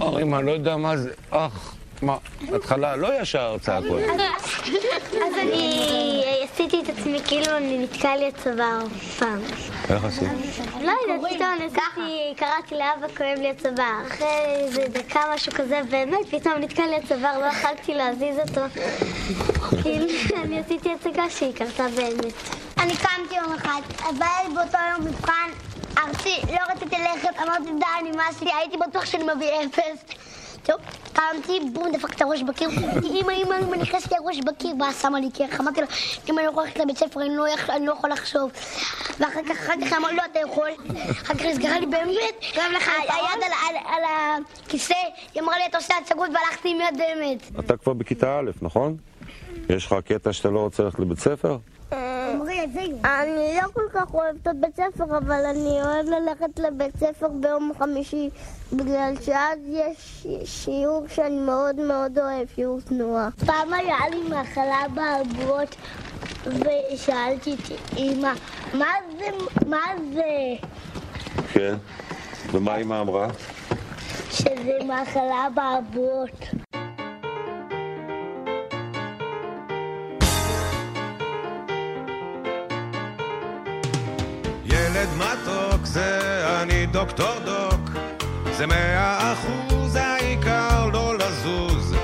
אוי, 0.00 0.24
מה, 0.24 0.40
לא 0.40 0.50
יודע 0.50 0.76
מה 0.76 0.96
זה, 0.96 1.10
אח, 1.30 1.74
מה, 2.02 2.16
התחלה, 2.54 2.96
לא 2.96 3.20
ישר 3.20 3.56
צעקות. 3.60 4.00
אז 5.12 5.34
אני 5.40 6.46
עשיתי 6.52 6.80
את 6.80 6.88
עצמי 6.88 7.20
כאילו 7.26 7.56
אני 7.56 7.78
נתקע 7.78 8.16
לי 8.16 8.28
הצוואר 8.28 8.78
פעם. 9.18 9.40
איך 9.90 10.04
עשית? 10.04 10.28
לא 10.80 10.92
יודעת, 11.02 11.32
פתאום 11.34 11.48
אני 11.56 11.64
עשיתי, 11.64 12.34
קראתי 12.36 12.74
לאבא 12.74 13.14
כואב 13.16 13.38
לי 13.38 13.50
הצוואר. 13.50 14.06
אחרי 14.06 14.26
איזה 14.46 14.86
דקה 14.88 15.20
משהו 15.34 15.52
כזה, 15.52 15.80
באמת, 15.90 16.26
פתאום 16.30 16.54
נתקע 16.58 16.86
לי 16.86 16.96
הצוואר, 16.96 17.38
לא 17.38 17.44
יכלתי 17.44 17.94
להזיז 17.94 18.38
אותו. 18.38 18.60
כאילו, 19.82 20.06
אני 20.44 20.60
עשיתי 20.60 20.92
הצגה 20.92 21.30
שהיא 21.30 21.54
קרתה 21.54 21.86
באמת. 21.96 22.32
אני 22.78 22.96
קמתי 22.96 23.34
יום 23.34 23.52
אחד, 23.52 23.80
לי 24.08 24.54
באותו 24.54 24.78
יום 24.92 25.06
מבחן 25.06 25.50
ארצי, 25.98 26.36
לא 26.52 26.72
רציתי 26.72 26.96
ללכת, 26.96 27.40
אמרתי 27.42 27.70
די, 27.78 28.10
נמאס 28.10 28.42
לי, 28.42 28.50
הייתי 28.52 28.76
בטוח 28.76 29.06
שאני 29.06 29.24
מביא 29.34 29.50
אפס. 29.64 30.04
טוב, 30.70 30.80
קמתי, 31.12 31.60
בום, 31.72 31.92
דפק 31.92 32.14
את 32.16 32.22
הראש 32.22 32.42
בקיר, 32.42 32.68
אמא, 33.20 33.32
אמא, 33.32 33.54
אמא, 33.62 33.76
נכנסתי 33.76 34.14
הראש 34.16 34.40
בקיר, 34.40 34.70
ואז 34.80 35.02
שמה 35.02 35.20
לי 35.20 35.30
קרח, 35.30 35.60
אמרתי 35.60 35.80
לה, 35.80 35.86
אמא, 36.30 36.38
אני 36.40 36.46
לא 36.46 36.50
יכולה 36.50 36.66
ללכת 36.66 36.80
לבית 36.80 36.98
ספר, 36.98 37.20
אני 37.22 37.36
לא 37.36 37.48
יכול- 37.48 37.74
אני 37.74 37.86
לא 37.86 37.92
יכול 37.92 38.10
לחשוב. 38.10 38.50
ואחר 39.20 39.40
כך, 39.48 39.50
אחר 39.50 39.72
כך 39.86 39.92
אמר, 39.92 40.12
לא, 40.12 40.22
אתה 40.32 40.38
יכול. 40.38 40.68
אחר 41.22 41.34
כך 41.34 41.42
נסגרה 41.44 41.80
לי 41.80 41.86
באמת, 41.86 42.34
היד 42.54 43.42
על- 43.44 43.52
על- 43.68 43.94
על 43.94 44.02
הכיסא, 44.66 44.94
היא 45.34 45.42
אמרה 45.42 45.58
לי, 45.58 45.66
אתה 45.66 45.76
עושה 45.78 45.94
הצגות, 46.02 46.30
והלכתי 46.34 46.68
עם 46.70 46.76
יד 46.80 46.98
באמת. 46.98 47.64
אתה 47.64 47.76
כבר 47.76 47.92
בכיתה 47.92 48.38
א', 48.38 48.50
נכון? 48.62 48.96
יש 49.68 49.86
לך 49.86 49.94
קטע 50.04 50.32
שאתה 50.32 50.50
לא 50.50 50.58
רוצה 50.60 50.82
ללכת 50.82 50.98
לבית 50.98 51.18
ספר? 51.18 51.56
אני 53.04 53.58
לא 53.62 53.68
כל 53.72 53.88
כך 53.92 54.14
אוהבת 54.14 54.48
את 54.48 54.56
בית 54.60 54.76
ספר, 54.76 55.18
אבל 55.18 55.44
אני 55.50 55.82
אוהב 55.82 56.06
ללכת 56.06 56.58
לבית 56.58 56.96
ספר 56.96 57.28
ביום 57.28 57.72
חמישי, 57.78 58.30
בגלל 58.72 59.14
שאז 59.20 59.58
יש 59.68 60.26
שיעור 60.44 61.04
שאני 61.08 61.38
מאוד 61.38 61.76
מאוד 61.76 62.18
אוהב, 62.18 62.48
שיעור 62.54 62.80
תנועה. 62.80 63.28
פעם 63.46 63.72
היה 63.72 63.98
לי 64.10 64.22
מחלה 64.28 64.82
באבוות, 64.94 65.76
ושאלתי 66.46 67.54
את 67.54 67.98
אמא, 67.98 68.32
מה 68.74 68.92
זה, 69.18 69.26
מה 69.66 69.82
זה? 70.14 70.22
כן. 71.52 71.74
ומה 72.52 72.76
אמא 72.76 73.00
אמרה? 73.00 73.28
שזה 74.30 74.78
מחלה 74.84 75.48
באבוות. 75.54 76.30
ילד 85.00 85.16
מתוק 85.16 85.84
זה 85.84 86.18
אני 86.62 86.86
דוקטור 86.86 87.34
דוק. 87.44 87.90
זה 88.56 88.66
מאה 88.66 89.32
אחוז 89.32 89.96
העיקר 89.96 90.86
לא 90.92 91.14
לזוז. 91.18 91.94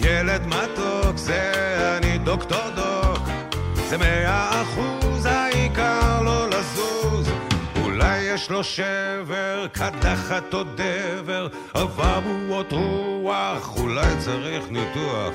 ילד 0.00 0.46
מתוק 0.46 1.16
זה 1.16 1.52
אני 1.96 2.18
דוקטור 2.18 2.70
דוק. 2.76 3.28
זה 3.88 3.98
מאה 3.98 4.62
אחוז 4.62 5.26
העיקר 5.26 6.22
לא 6.22 6.48
לזוז. 6.48 7.28
אולי 7.82 8.18
יש 8.18 8.50
לו 8.50 8.64
שבר, 8.64 9.66
קדחת 9.72 10.54
או 10.54 10.62
דבר 10.62 11.48
אבעבועות 11.74 12.72
רוח, 12.72 13.76
אולי 13.76 14.16
צריך 14.18 14.64
ניתוח. 14.70 15.34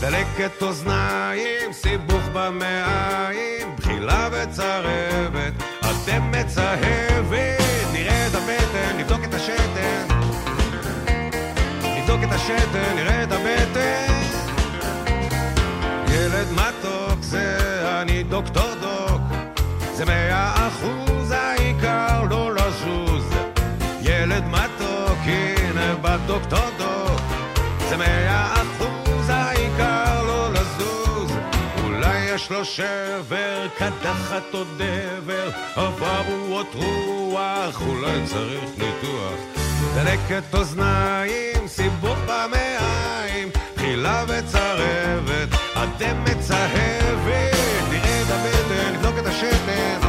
דלקת 0.00 0.62
אוזניים, 0.62 1.72
סיבוך 1.72 2.22
במעיים, 2.32 3.76
בחילה 3.76 4.28
וצרבת, 4.32 5.52
אתם 6.04 6.30
מצהבת, 6.30 7.60
נראה 7.92 8.26
את 8.26 8.34
הבטן, 8.34 8.98
נבדוק 8.98 9.20
את 9.24 9.34
השתן, 9.34 10.06
נבדוק 11.82 12.20
את 12.22 12.32
השתן, 12.32 12.94
נראה 12.96 13.22
את 13.22 13.32
הבטן. 13.32 14.22
ילד 16.08 16.46
מתוק 16.52 17.22
זה 17.22 17.58
אני 18.02 18.22
דוקטור 18.22 18.74
דוק, 18.80 19.20
זה 19.94 20.04
מאה 20.04 20.68
אחוז 20.68 21.30
העיקר 21.30 22.22
לא 22.30 22.54
לזוז. 22.54 23.24
ילד 24.02 24.44
מתוק, 24.46 25.18
הנה 25.24 25.94
בדוקטור 26.00 26.70
דוק, 26.78 27.20
זה 27.88 27.96
מאה 27.96 28.52
אחוז 28.52 28.73
יש 32.44 32.50
לו 32.50 32.64
שבר, 32.64 33.66
קדחת 33.78 34.54
או 34.54 34.64
דבר, 34.76 35.50
אבעבועות 35.76 36.74
רוח, 36.74 37.82
אולי 37.86 38.26
צריך 38.26 38.70
ניתוח. 38.78 39.34
דלקת 39.94 40.54
אוזניים, 40.54 41.68
סיבוך 41.68 42.18
במעיים, 42.26 43.48
חילה 43.76 44.24
וצרבת, 44.28 45.48
אתם 45.72 46.24
מצהבת. 46.24 47.54
נראה 47.90 48.22
את 48.22 48.30
הבטן, 48.30 48.94
נבדוק 48.94 49.18
את 49.18 49.26
השתן. 49.26 50.00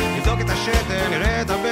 נבדוק 0.00 0.40
את 0.40 0.50
השתן, 0.50 1.10
נראה 1.10 1.42
את 1.42 1.50
הבטן. 1.50 1.65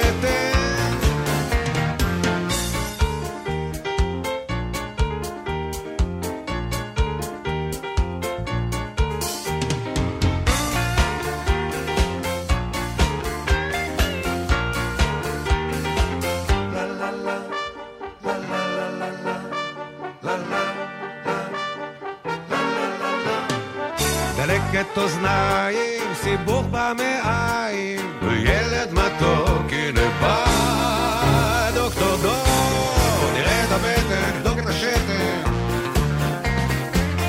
דלקת 24.95 25.03
אוזניים, 25.03 26.13
סיבוך 26.13 26.65
במעיים, 26.71 28.19
ילד 28.31 28.93
מתוק, 28.93 29.71
הנה 29.71 30.01
בא 30.21 31.71
דוקטור 31.75 32.15
דור, 32.21 33.31
נראה 33.33 33.63
את 33.63 33.71
הבטן, 33.71 34.37
נבדוק 34.37 34.59
את 34.59 34.67
השתן, 34.67 35.43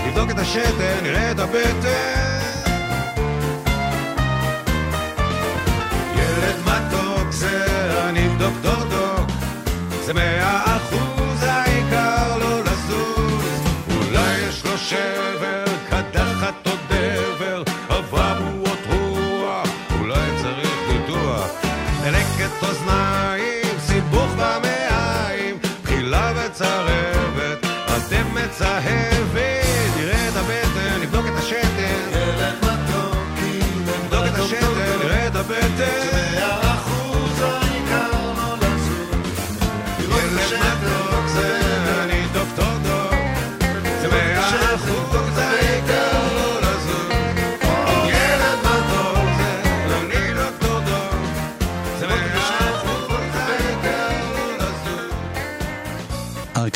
נבדוק 0.06 0.30
את 0.30 0.38
השתן, 0.38 0.98
נראה 1.02 1.30
את 1.30 1.38
הבטן. 1.38 2.26
ילד 6.14 6.56
מתוק 6.66 7.30
זה 7.30 7.66
אני 8.08 8.28
דוקטור 8.38 8.84
דוק, 8.84 9.30
זה 10.04 10.14
מאה 10.14 10.76
אחוז 10.76 10.95
minutes 28.46 28.60
ahead. 28.60 29.05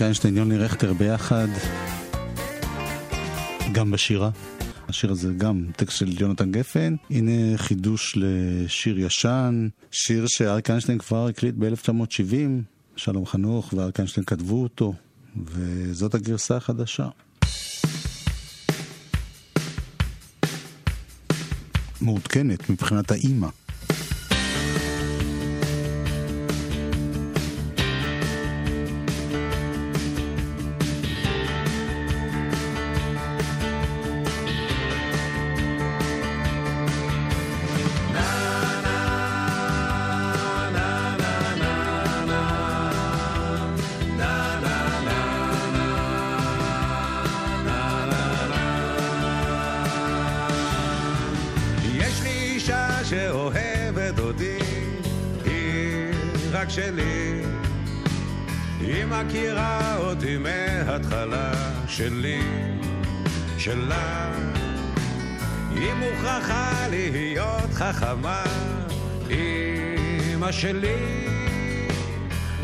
אריק 0.00 0.06
איינשטיין, 0.06 0.36
יוני 0.36 0.58
רכטר 0.58 0.92
ביחד, 0.92 1.48
גם 3.72 3.90
בשירה. 3.90 4.30
השיר 4.88 5.10
הזה 5.10 5.32
גם 5.38 5.66
טקסט 5.76 5.98
של 5.98 6.20
יונתן 6.22 6.52
גפן. 6.52 6.94
הנה 7.10 7.58
חידוש 7.58 8.14
לשיר 8.16 8.98
ישן, 8.98 9.68
שיר 9.90 10.26
שאריק 10.26 10.70
איינשטיין 10.70 10.98
כבר 10.98 11.26
הקליט 11.26 11.54
ב-1970, 11.58 12.34
שלום 12.96 13.26
חנוך 13.26 13.72
ואריק 13.76 13.98
איינשטיין 13.98 14.24
כתבו 14.24 14.62
אותו, 14.62 14.94
וזאת 15.44 16.14
הגרסה 16.14 16.56
החדשה. 16.56 17.08
מעודכנת 22.00 22.70
מבחינת 22.70 23.10
האימא. 23.10 23.48
רק 56.70 56.74
שלי. 56.76 57.42
היא 58.80 59.04
מכירה 59.04 59.96
אותי 59.96 60.36
מההתחלה 60.36 61.52
שלי, 61.86 62.42
שלה. 63.58 64.32
היא 65.70 65.92
מוכרחה 65.92 66.86
להיות 66.90 67.74
חכמה, 67.74 68.44
אמא 69.30 70.52
שלי. 70.52 71.26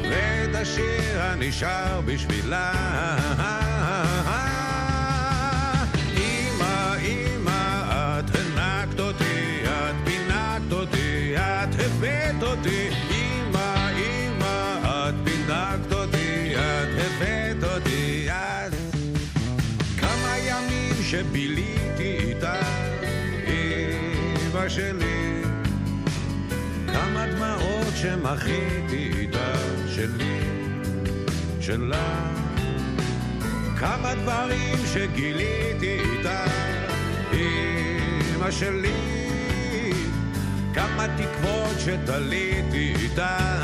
ואת 0.03 0.55
השיר 0.55 1.23
הנשאר 1.23 2.01
בשבילה. 2.05 2.73
אמא, 6.17 6.97
אמא, 6.99 8.19
את 8.19 8.31
הנקת 8.35 9.01
אותי, 9.01 9.63
את 9.65 9.95
פינקת 10.05 10.73
אותי, 10.73 11.37
את 11.37 11.75
הבאת 11.81 12.43
אותי. 12.43 13.16
שלי. 24.77 25.43
כמה 26.87 27.27
דמעות 27.27 27.93
שמחיתי 27.95 29.11
איתה, 29.19 29.53
שלי, 29.95 30.41
שלה. 31.61 32.31
כמה 33.79 34.15
דברים 34.15 34.79
שגיליתי 34.93 35.99
איתה, 36.01 36.45
אמא 37.33 38.51
שלי. 38.51 39.93
כמה 40.75 41.07
תקוות 41.17 41.81
שתליתי 41.81 42.95
איתה. 43.03 43.56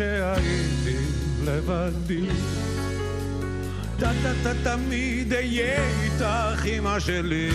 כשהייתי 0.00 0.96
לבדי. 1.44 2.26
אתה 3.98 4.52
תמיד 4.62 5.32
אהיה 5.32 5.88
איתך, 6.02 6.66
אמא 6.66 6.98
שלי. 7.00 7.50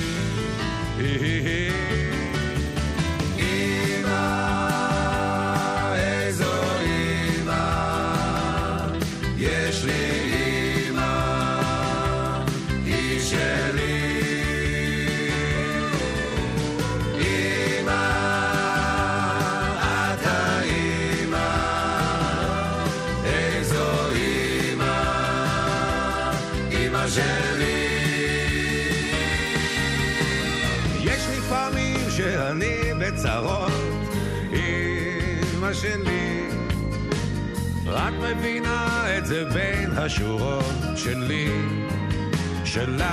מבינה 38.33 39.05
את 39.17 39.25
זה 39.25 39.45
בין 39.53 39.91
השורות 39.97 40.65
שלי, 40.95 41.49
שלך. 42.65 43.03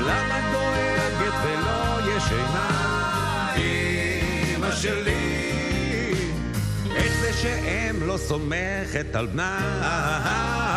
למה 0.00 0.38
את 0.38 0.44
דואגת 0.52 1.34
ולא 1.44 2.16
ישנה, 2.16 2.68
אמא 3.56 4.72
שלי? 4.72 6.14
איך 6.96 7.12
זה 7.20 7.32
שאם 7.32 8.06
לא 8.06 8.16
סומכת 8.16 9.14
על 9.14 9.26
בנה? 9.26 10.71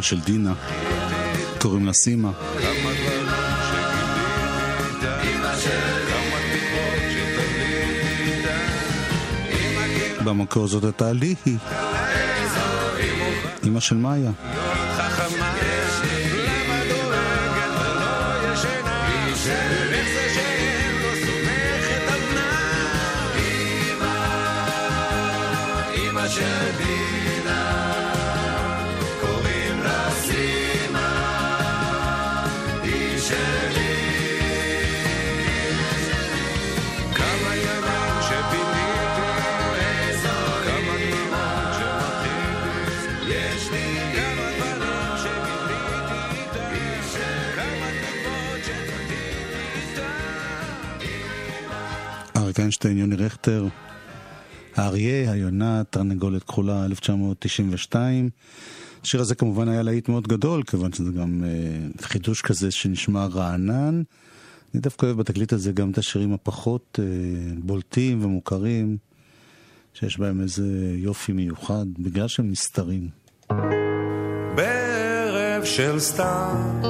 אימא 0.00 0.06
של 0.08 0.20
דינה, 0.20 0.52
קוראים 1.58 1.86
לה 1.86 1.92
סימה. 1.92 2.30
במקור 10.24 10.66
זאת 10.68 10.84
הייתה 10.84 11.12
ליהי, 11.12 11.36
אימא 13.64 13.80
של 13.80 13.96
מאיה. 13.96 14.30
איינשטיין, 52.60 52.98
יוני 52.98 53.16
רכטר, 53.16 53.66
האריה, 54.76 55.32
היונה, 55.32 55.82
תרנגולת 55.90 56.42
כחולה, 56.42 56.84
1992. 56.84 58.30
השיר 59.04 59.20
הזה 59.20 59.34
כמובן 59.34 59.68
היה 59.68 59.82
להיט 59.82 60.08
מאוד 60.08 60.28
גדול, 60.28 60.62
כיוון 60.62 60.92
שזה 60.92 61.12
גם 61.12 61.44
אה, 61.44 62.02
חידוש 62.02 62.42
כזה 62.42 62.70
שנשמע 62.70 63.26
רענן. 63.26 64.02
אני 64.74 64.82
דווקא 64.82 65.06
אוהב 65.06 65.16
בתקליט 65.16 65.52
הזה 65.52 65.72
גם 65.72 65.90
את 65.90 65.98
השירים 65.98 66.32
הפחות 66.32 66.98
אה, 67.02 67.04
בולטים 67.58 68.24
ומוכרים, 68.24 68.96
שיש 69.94 70.18
בהם 70.18 70.40
איזה 70.40 70.94
יופי 70.96 71.32
מיוחד, 71.32 71.86
בגלל 71.98 72.28
שהם 72.28 72.50
נסתרים. 72.50 73.08
בערב 74.54 75.64
של 75.64 75.98
סתם, 75.98 76.80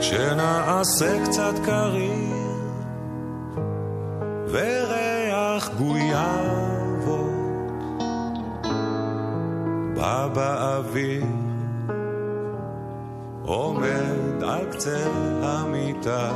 כשנעשה 0.00 1.24
קצת 1.24 1.54
קריר, 1.64 2.43
וריח 4.54 5.70
גויאבות 5.78 7.30
בא 9.94 10.28
באוויר, 10.34 11.24
עומד 13.44 14.42
על 14.42 14.64
קצה 14.72 15.06
המיטה, 15.42 16.30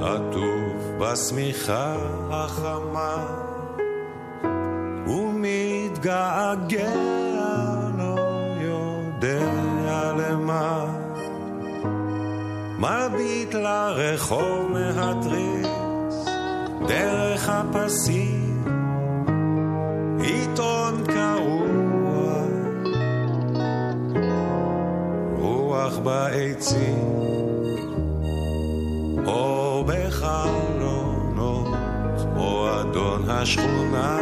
עטוף 0.00 0.82
בשמיכה 1.00 1.96
החמה, 2.30 3.26
ומתגעגע 5.06 6.94
לא 7.98 8.16
יודע 8.60 9.52
למה. 10.18 10.86
מביט 12.78 13.54
לרחוב 13.54 14.70
מהתריס, 14.72 15.61
דרך 16.88 17.48
הפסים, 17.48 18.64
עיתון 20.20 21.04
קרוע, 21.06 22.42
רוח 25.38 25.98
בעצים, 25.98 27.22
אור 29.26 29.84
בחלונות, 29.86 31.68
מועדון 32.34 33.30
השכונה. 33.30 34.18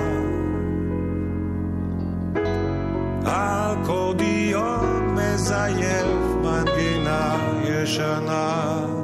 אקורדיון 3.25 5.17
מזייף 5.17 6.07
מנגינה 6.43 7.37
ישנה. 7.65 9.00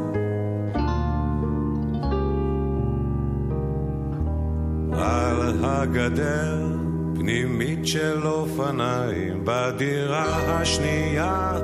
הגדר 5.86 6.66
פנימית 7.14 7.86
של 7.86 8.26
אופניים. 8.26 9.40
בדירה 9.44 10.60
השנייה 10.60 11.58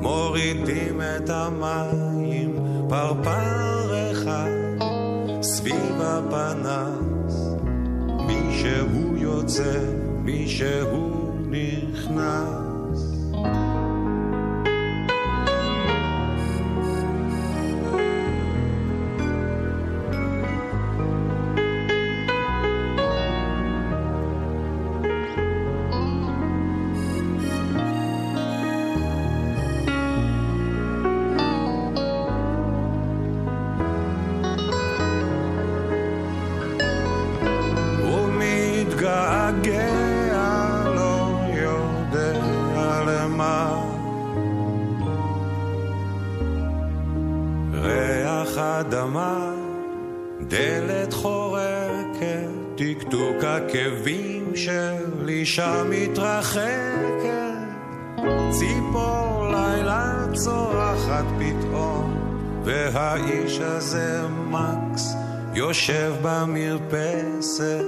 מורידים 0.00 1.00
את 1.00 1.30
המים 1.30 2.56
פרפר 2.88 4.12
אחד 4.12 4.50
סביב 5.42 6.00
הפנס. 6.00 7.56
מי 8.26 8.58
שהוא 8.60 9.18
יוצא 9.18 9.78
מי 10.22 10.48
שהוא 10.48 11.30
נכנס 11.50 12.57
חורקת, 51.28 52.48
טקטוק 52.76 53.44
עקבים 53.44 54.56
של 54.56 55.28
אישה 55.28 55.82
מתרחקת, 55.90 56.62
ציפור 58.50 59.48
לילה 59.52 60.26
צורחת 60.34 61.24
פתאום, 61.38 62.14
והאיש 62.64 63.58
הזה 63.60 64.22
מקס 64.50 65.14
יושב 65.54 66.14
במרפסת 66.22 67.84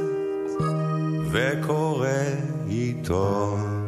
וקורא 1.32 2.08
עיתון. 2.68 3.80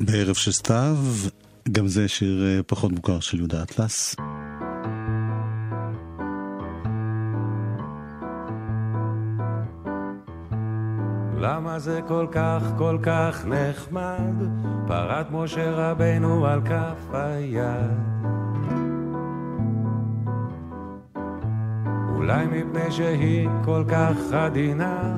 בערב 0.00 0.34
של 0.34 0.52
סתיו, 0.52 0.96
גם 1.72 1.86
זה 1.86 2.08
שיר 2.08 2.46
אה, 2.46 2.62
פחות 2.62 2.92
מוכר 2.92 3.20
של 3.20 3.38
יהודה 3.38 3.62
אטלס. 3.62 4.16
למה 11.38 11.78
זה 11.78 12.00
כל 12.08 12.26
כך 12.30 12.62
כל 12.78 12.98
כך 13.02 13.44
נחמד? 13.46 14.34
פרת 14.86 15.26
משה 15.30 15.70
רבנו 15.70 16.46
על 16.46 16.60
כף 16.64 17.14
היד. 17.14 17.90
אולי 22.14 22.46
מפני 22.46 22.90
שהיא 22.92 23.48
כל 23.64 23.84
כך 23.88 24.32
עדינה, 24.32 25.16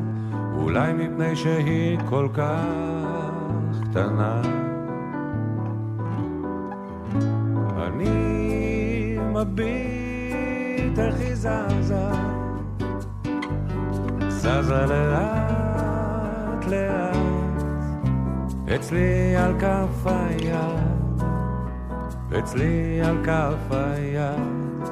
אולי 0.57 0.93
מפני 0.93 1.37
שהיא 1.37 1.99
כל 2.09 2.29
כך 2.35 2.65
קטנה. 3.91 4.68
מביט 9.45 10.99
איך 10.99 11.15
היא 11.21 11.35
זזה, 11.35 12.09
זזה 14.29 14.87
לאט 14.87 16.65
לאט, 16.67 17.63
אצלי 18.75 19.37
על 19.37 19.55
כף 19.61 20.07
היד, 20.07 21.23
אצלי 22.39 23.01
על 23.05 23.17
כף 23.25 23.71
היד. 23.71 24.89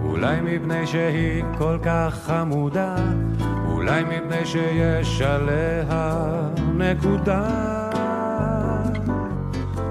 אולי 0.00 0.40
מפני 0.40 0.86
שהיא 0.86 1.44
כל 1.58 1.78
כך 1.82 2.14
חמודה, 2.24 2.96
אולי 3.66 4.04
מפני 4.04 4.46
שיש 4.46 5.22
עליה 5.22 5.84
נקודה, 6.74 7.48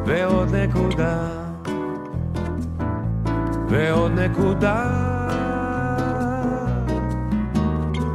ועוד 0.05 0.55
נקודה, 0.55 1.36
ועוד 3.69 4.11
נקודה, 4.11 4.89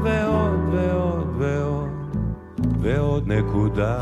ועוד 0.02 0.60
ועוד 0.72 1.34
ועוד, 1.38 1.88
ועוד 2.80 3.28
נקודה. 3.28 3.98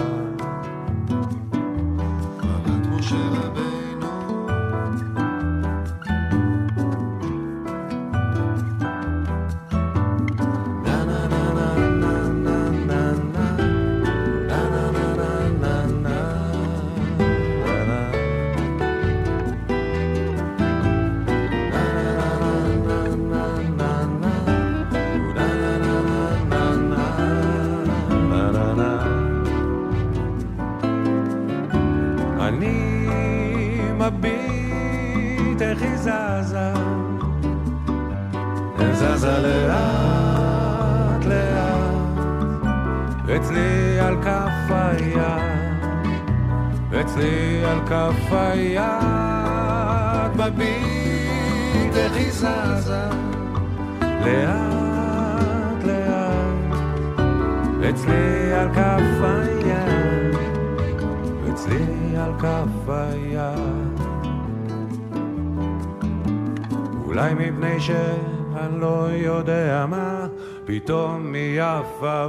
פתאום 70.73 71.35
היא 71.35 71.63
עפה 71.63 72.27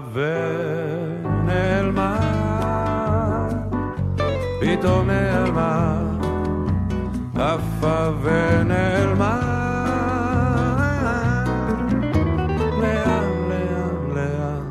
ונעלמה. 1.33 2.17
פתאום 4.61 5.07
נעלמה 5.07 6.03
עפה 7.35 8.09
ונעלמה. 8.21 9.39
לאן, 12.81 13.29
לאן, 13.49 14.15
לאן, 14.15 14.63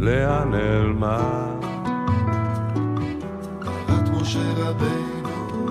לאן 0.00 0.50
נעלמה? 0.50 1.46
את 3.88 4.08
משה 4.08 4.52
רבינו 4.56 5.68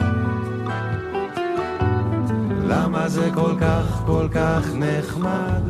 למה 2.63 3.09
זה 3.09 3.29
כל 3.35 3.55
כך 3.59 4.01
כל 4.05 4.27
כך 4.31 4.61
נחמד 4.75 5.61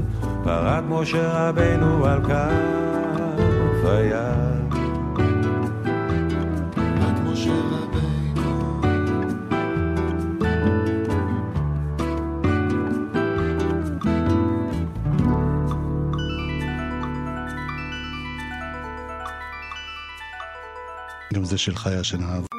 פרד 0.57 0.83
משה 0.89 1.49
רבנו 1.49 2.05
על 2.05 2.23
כף 2.23 3.85
היד 3.85 4.73
גם 21.33 21.43
זה 21.43 21.57
של 21.57 21.75
חיה 21.75 22.03
שנהב. 22.03 22.56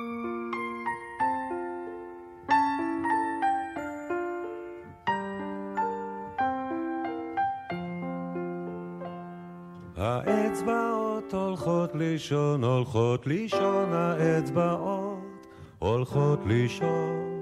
לישון, 12.18 12.64
הולכות 12.64 13.26
לישון, 13.26 13.92
האצבעות 13.92 15.46
הולכות 15.78 16.38
לישון. 16.46 17.40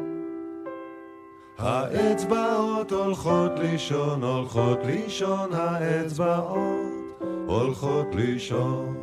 האצבעות 1.59 2.93
הולכות 2.93 3.59
לישון, 3.59 4.22
הולכות 4.22 4.79
לישון, 4.85 5.53
האצבעות 5.53 7.22
הולכות 7.47 8.07
לישון. 8.14 8.97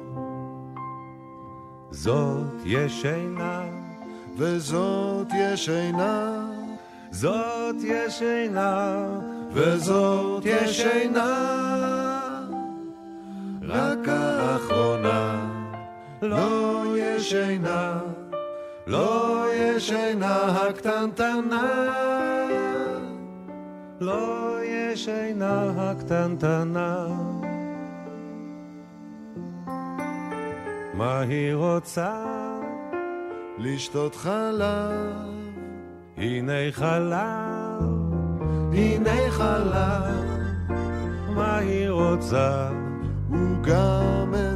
זאת 1.92 2.66
ישנה, 2.66 3.62
וזאת 4.38 5.28
ישנה, 5.40 6.46
זאת 7.12 7.76
ישנה, 7.84 9.06
וזאת 9.52 10.46
ישנה, 10.46 12.03
לא 16.24 16.84
ישנה, 16.98 18.00
לא 18.88 19.46
ישנה 19.54 20.36
הקטנטנה, 20.46 21.90
לא 24.02 24.58
ישנה 24.64 25.72
הקטנטנה. 25.78 27.08
מה 30.94 31.20
היא 31.20 31.54
רוצה? 31.54 32.26
לשתות 33.58 34.16
חלב, 34.16 35.14
הנה 36.18 36.72
חלב, 36.72 37.84
הנה 38.74 39.32
חלב, 39.32 40.26
מה 41.36 41.58
היא 41.58 41.90
רוצה? 41.90 42.70
עוגה 43.32 44.26
מתוקה, 44.28 44.53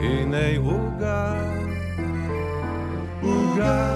הנה 0.00 0.56
עוגה, 0.56 1.34
עוגה, 3.22 3.94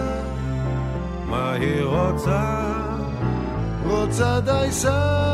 מה 1.29 1.53
היא 1.53 1.83
רוצה? 1.83 2.65
רוצה 3.87 4.41
דייסה, 4.41 5.25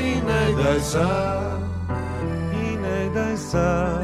הנה 0.00 0.62
דייסה, 0.62 1.40
הנה 2.52 3.14
דייסה. 3.14 3.98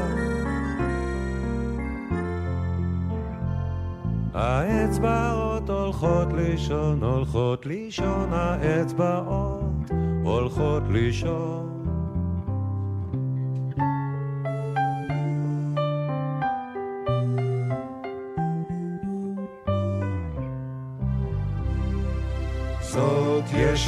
האצבעות 4.33 5.69
הולכות 5.69 6.27
לישון, 6.33 7.03
הולכות 7.03 7.65
לישון, 7.65 8.29
האצבעות 8.31 9.91
הולכות 10.23 10.83
לישון. 10.89 11.68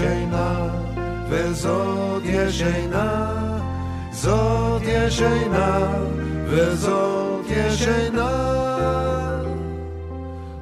ישנה, 0.01 0.67
וזאת 1.29 2.23
ישנה, 2.25 3.33
זאת 4.11 4.81
ישנה, 4.85 5.93
וזאת 6.45 7.45
ישנה, 7.49 8.31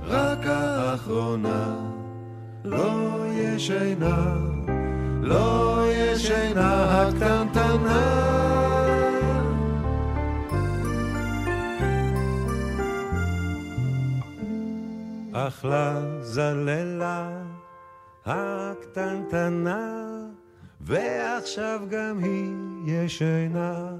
רק 0.07 0.45
האחרונה 0.45 1.75
לא 2.65 3.25
ישנה, 3.31 4.35
לא 5.21 5.85
ישנה 5.91 7.01
הקטנטנה. 7.01 8.25
אכלה 15.33 16.01
זללה 16.21 17.38
הקטנטנה, 18.29 20.05
ועכשיו 20.81 21.81
גם 21.89 22.19
היא 22.23 22.53
ישנה. 22.85 23.95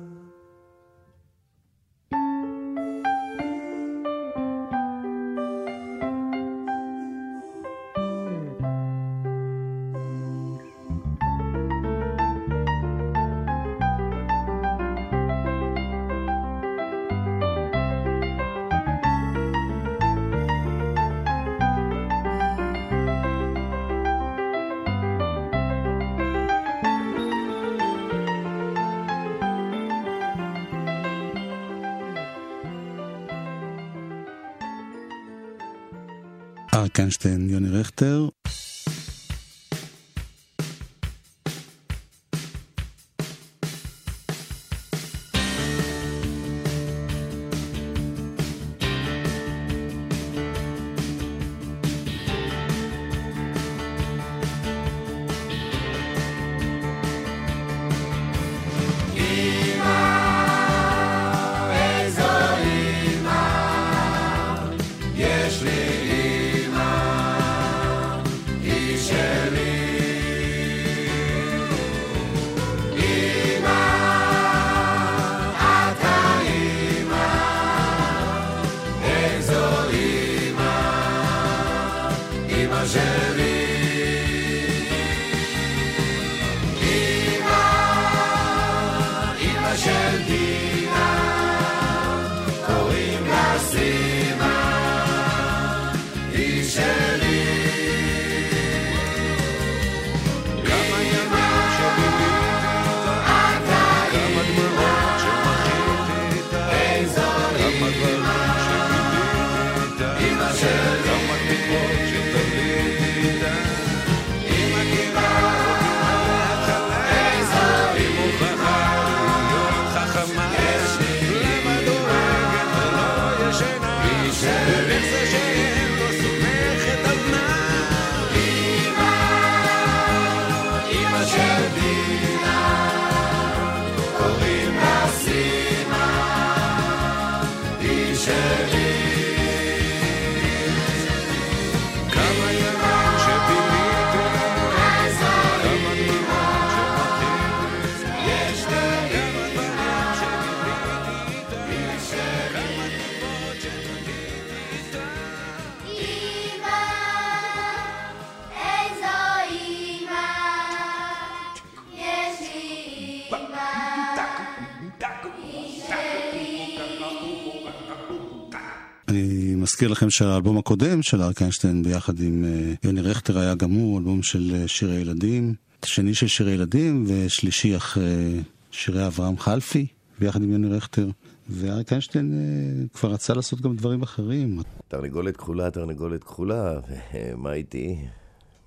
נזכיר 169.79 169.91
לכם 169.91 170.09
שהאלבום 170.09 170.57
הקודם 170.57 171.01
של 171.01 171.21
אריק 171.21 171.41
איינשטיין 171.41 171.83
ביחד 171.83 172.19
עם 172.19 172.45
אה, 172.45 172.73
יוני 172.83 173.01
רכטר 173.01 173.39
היה 173.39 173.55
גם 173.55 173.71
הוא 173.71 173.99
אלבום 173.99 174.23
של 174.23 174.55
אה, 174.55 174.67
שירי 174.67 174.95
ילדים, 174.95 175.53
שני 175.85 176.13
של 176.13 176.27
שירי 176.27 176.51
ילדים 176.51 177.05
ושלישי 177.07 177.75
אחרי 177.75 178.43
שירי 178.71 179.07
אברהם 179.07 179.37
חלפי 179.37 179.87
ביחד 180.19 180.43
עם 180.43 180.51
יוני 180.51 180.67
רכטר. 180.67 181.09
ואריק 181.49 181.91
איינשטיין 181.91 182.33
אה, 182.33 182.87
כבר 182.93 183.11
רצה 183.11 183.33
לעשות 183.33 183.61
גם 183.61 183.75
דברים 183.75 184.01
אחרים. 184.01 184.59
תרנגולת 184.87 185.37
כחולה, 185.37 185.71
תרנגולת 185.71 186.23
כחולה, 186.23 186.79
מה 187.43 187.53
איתי? 187.53 187.97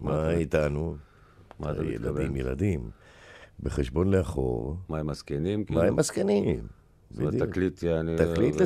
מה 0.01 0.31
איתנו? 0.31 0.97
מה 1.61 1.71
אתה 1.71 1.81
ילדים, 1.83 1.95
מתכוון? 1.95 2.37
ילדים. 2.37 2.91
בחשבון 3.63 4.11
לאחור. 4.11 4.77
מה 4.89 4.99
עם 4.99 5.11
הזקנים? 5.11 5.65
מה 5.71 5.83
עם 5.83 5.99
הזקנים? 5.99 6.82
זאת 7.13 7.19
אומרת, 7.21 7.35
בדיוק. 7.35 7.51
תקליט 7.51 7.83
יעני... 7.83 8.17
תקליט 8.17 8.57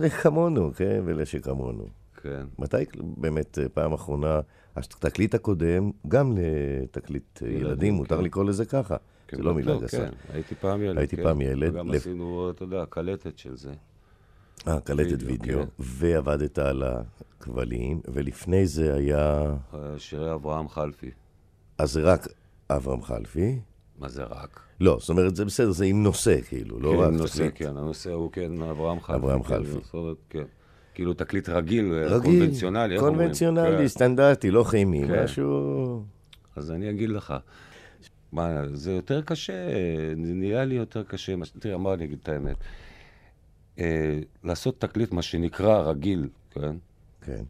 לכמונו, 0.00 0.72
כן, 0.76 1.02
ולשכמונו. 1.04 1.86
כן. 2.22 2.44
מתי 2.58 2.76
באמת 3.16 3.58
אה, 3.58 3.68
פעם 3.68 3.92
אחרונה, 3.92 4.40
התקליט 4.76 5.34
הקודם, 5.34 5.90
גם 6.08 6.32
לתקליט 6.36 7.42
ילדים, 7.42 7.94
מותר 7.94 8.18
כן. 8.18 8.24
לקרוא 8.24 8.44
לזה 8.44 8.64
ככה. 8.64 8.96
כן, 9.28 9.36
זה 9.36 9.42
לא 9.42 9.54
מילה 9.54 9.72
לא, 9.74 9.80
גסה. 9.80 9.96
כן, 9.98 10.10
הייתי 10.32 10.54
פעם 10.54 10.82
ילד. 10.82 10.98
הייתי 10.98 11.16
כן. 11.16 11.22
פעם 11.22 11.40
ילד. 11.40 11.74
וגם 11.74 11.88
לפ- 11.88 11.94
עשינו, 12.00 12.50
אתה 12.50 12.62
יודע, 12.64 12.84
קלטת 12.88 13.38
של 13.38 13.56
זה. 13.56 13.72
אה, 14.68 14.80
קלטת 14.80 15.22
וידאו, 15.22 15.58
כן. 15.62 15.66
ועבדת 15.78 16.58
על 16.58 16.82
הכבלים, 16.82 18.00
ולפני 18.08 18.66
זה 18.66 18.94
היה... 18.94 19.54
שירי 19.98 20.32
אברהם 20.34 20.68
חלפי. 20.68 21.10
אז 21.78 21.92
זה 21.92 22.02
רק 22.02 22.26
אברהם 22.70 23.02
חלפי. 23.02 23.60
מה 23.98 24.08
זה 24.08 24.24
רק? 24.24 24.60
לא, 24.82 24.96
זאת 25.00 25.10
אומרת, 25.10 25.36
זה 25.36 25.44
בסדר, 25.44 25.70
זה 25.70 25.84
עם 25.84 26.02
נושא, 26.02 26.40
כאילו, 26.40 26.80
לא 26.80 26.90
כן, 26.90 26.96
רק 26.96 27.12
נושא, 27.12 27.36
תקליט. 27.36 27.52
כן, 27.54 27.76
הנושא 27.76 28.12
הוא 28.12 28.32
כן 28.32 28.62
אברהם 28.62 29.00
חלפי. 29.00 29.18
אברהם 29.18 29.42
כן, 29.42 29.48
חלפי. 29.48 29.78
כן. 30.30 30.42
כאילו 30.94 31.14
תקליט 31.14 31.48
רגיל, 31.48 31.92
רגיל, 31.94 32.20
קונבנציונלי. 32.22 32.98
קונבנציונלי, 32.98 33.78
כן. 33.78 33.88
סטנדרטי, 33.88 34.50
לא 34.50 34.64
כימי, 34.64 35.04
כן. 35.06 35.24
משהו... 35.24 36.02
אז 36.56 36.70
אני 36.70 36.90
אגיד 36.90 37.10
לך, 37.10 37.34
מה, 38.32 38.62
זה 38.74 38.92
יותר 38.92 39.22
קשה, 39.22 39.68
זה 40.24 40.34
נהיה 40.34 40.64
לי 40.64 40.74
יותר 40.74 41.02
קשה. 41.02 41.32
תראה, 41.58 41.78
מה 41.78 41.94
אני 41.94 42.04
אגיד 42.04 42.18
את 42.22 42.28
האמת? 42.28 42.56
אה, 43.78 44.18
לעשות 44.44 44.80
תקליט, 44.80 45.12
מה 45.12 45.22
שנקרא 45.22 45.78
רגיל, 45.78 46.28
כן? 46.50 46.76
כן. 47.20 47.42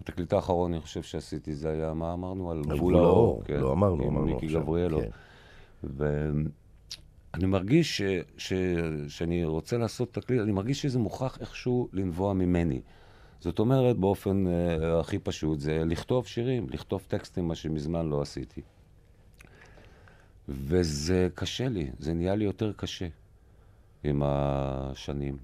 התקליט 0.00 0.32
האחרון, 0.32 0.72
אני 0.72 0.80
חושב 0.82 1.02
שעשיתי, 1.02 1.54
זה 1.54 1.70
היה, 1.70 1.94
מה 1.94 2.12
אמרנו? 2.12 2.50
על 2.50 2.62
גבול 2.62 2.94
האור. 2.96 3.42
כן, 3.44 3.60
לא 3.60 3.72
אמרנו, 3.72 4.04
עם 4.04 4.16
אמרנו 4.16 4.36
עכשיו, 4.36 4.62
גבריאלו. 4.62 5.00
כן. 5.00 5.08
ואני 7.34 7.46
מרגיש 7.46 7.96
ש... 7.96 8.02
ש... 8.36 8.52
שאני 9.08 9.44
רוצה 9.44 9.78
לעשות 9.78 10.14
תקליט, 10.14 10.40
אני 10.40 10.52
מרגיש 10.52 10.82
שזה 10.82 10.98
מוכרח 10.98 11.38
איכשהו 11.40 11.88
לנבוע 11.92 12.32
ממני. 12.32 12.80
זאת 13.40 13.58
אומרת, 13.58 13.96
באופן 13.96 14.44
uh, 14.46 14.84
הכי 15.00 15.18
פשוט, 15.18 15.60
זה 15.60 15.82
לכתוב 15.86 16.26
שירים, 16.26 16.66
לכתוב 16.70 17.02
טקסטים, 17.08 17.48
מה 17.48 17.54
שמזמן 17.54 18.06
לא 18.06 18.22
עשיתי. 18.22 18.60
וזה 20.48 21.28
קשה 21.34 21.68
לי, 21.68 21.90
זה 21.98 22.14
נהיה 22.14 22.34
לי 22.34 22.44
יותר 22.44 22.72
קשה 22.76 23.06
עם 24.04 24.22
השנים. 24.26 25.36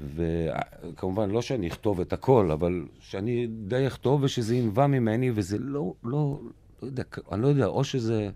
וכמובן, 0.00 1.30
לא 1.30 1.42
שאני 1.42 1.68
אכתוב 1.68 2.00
את 2.00 2.12
הכל, 2.12 2.50
אבל 2.50 2.86
שאני 3.00 3.46
די 3.46 3.86
אכתוב 3.86 4.22
ושזה 4.22 4.56
ינבע 4.56 4.86
ממני, 4.86 5.30
וזה 5.34 5.58
לא, 5.58 5.92
לא, 6.04 6.40
לא 6.82 6.86
יודע, 6.86 7.02
אני 7.32 7.42
לא 7.42 7.48
יודע, 7.48 7.66
או 7.66 7.84
שזה, 7.84 8.30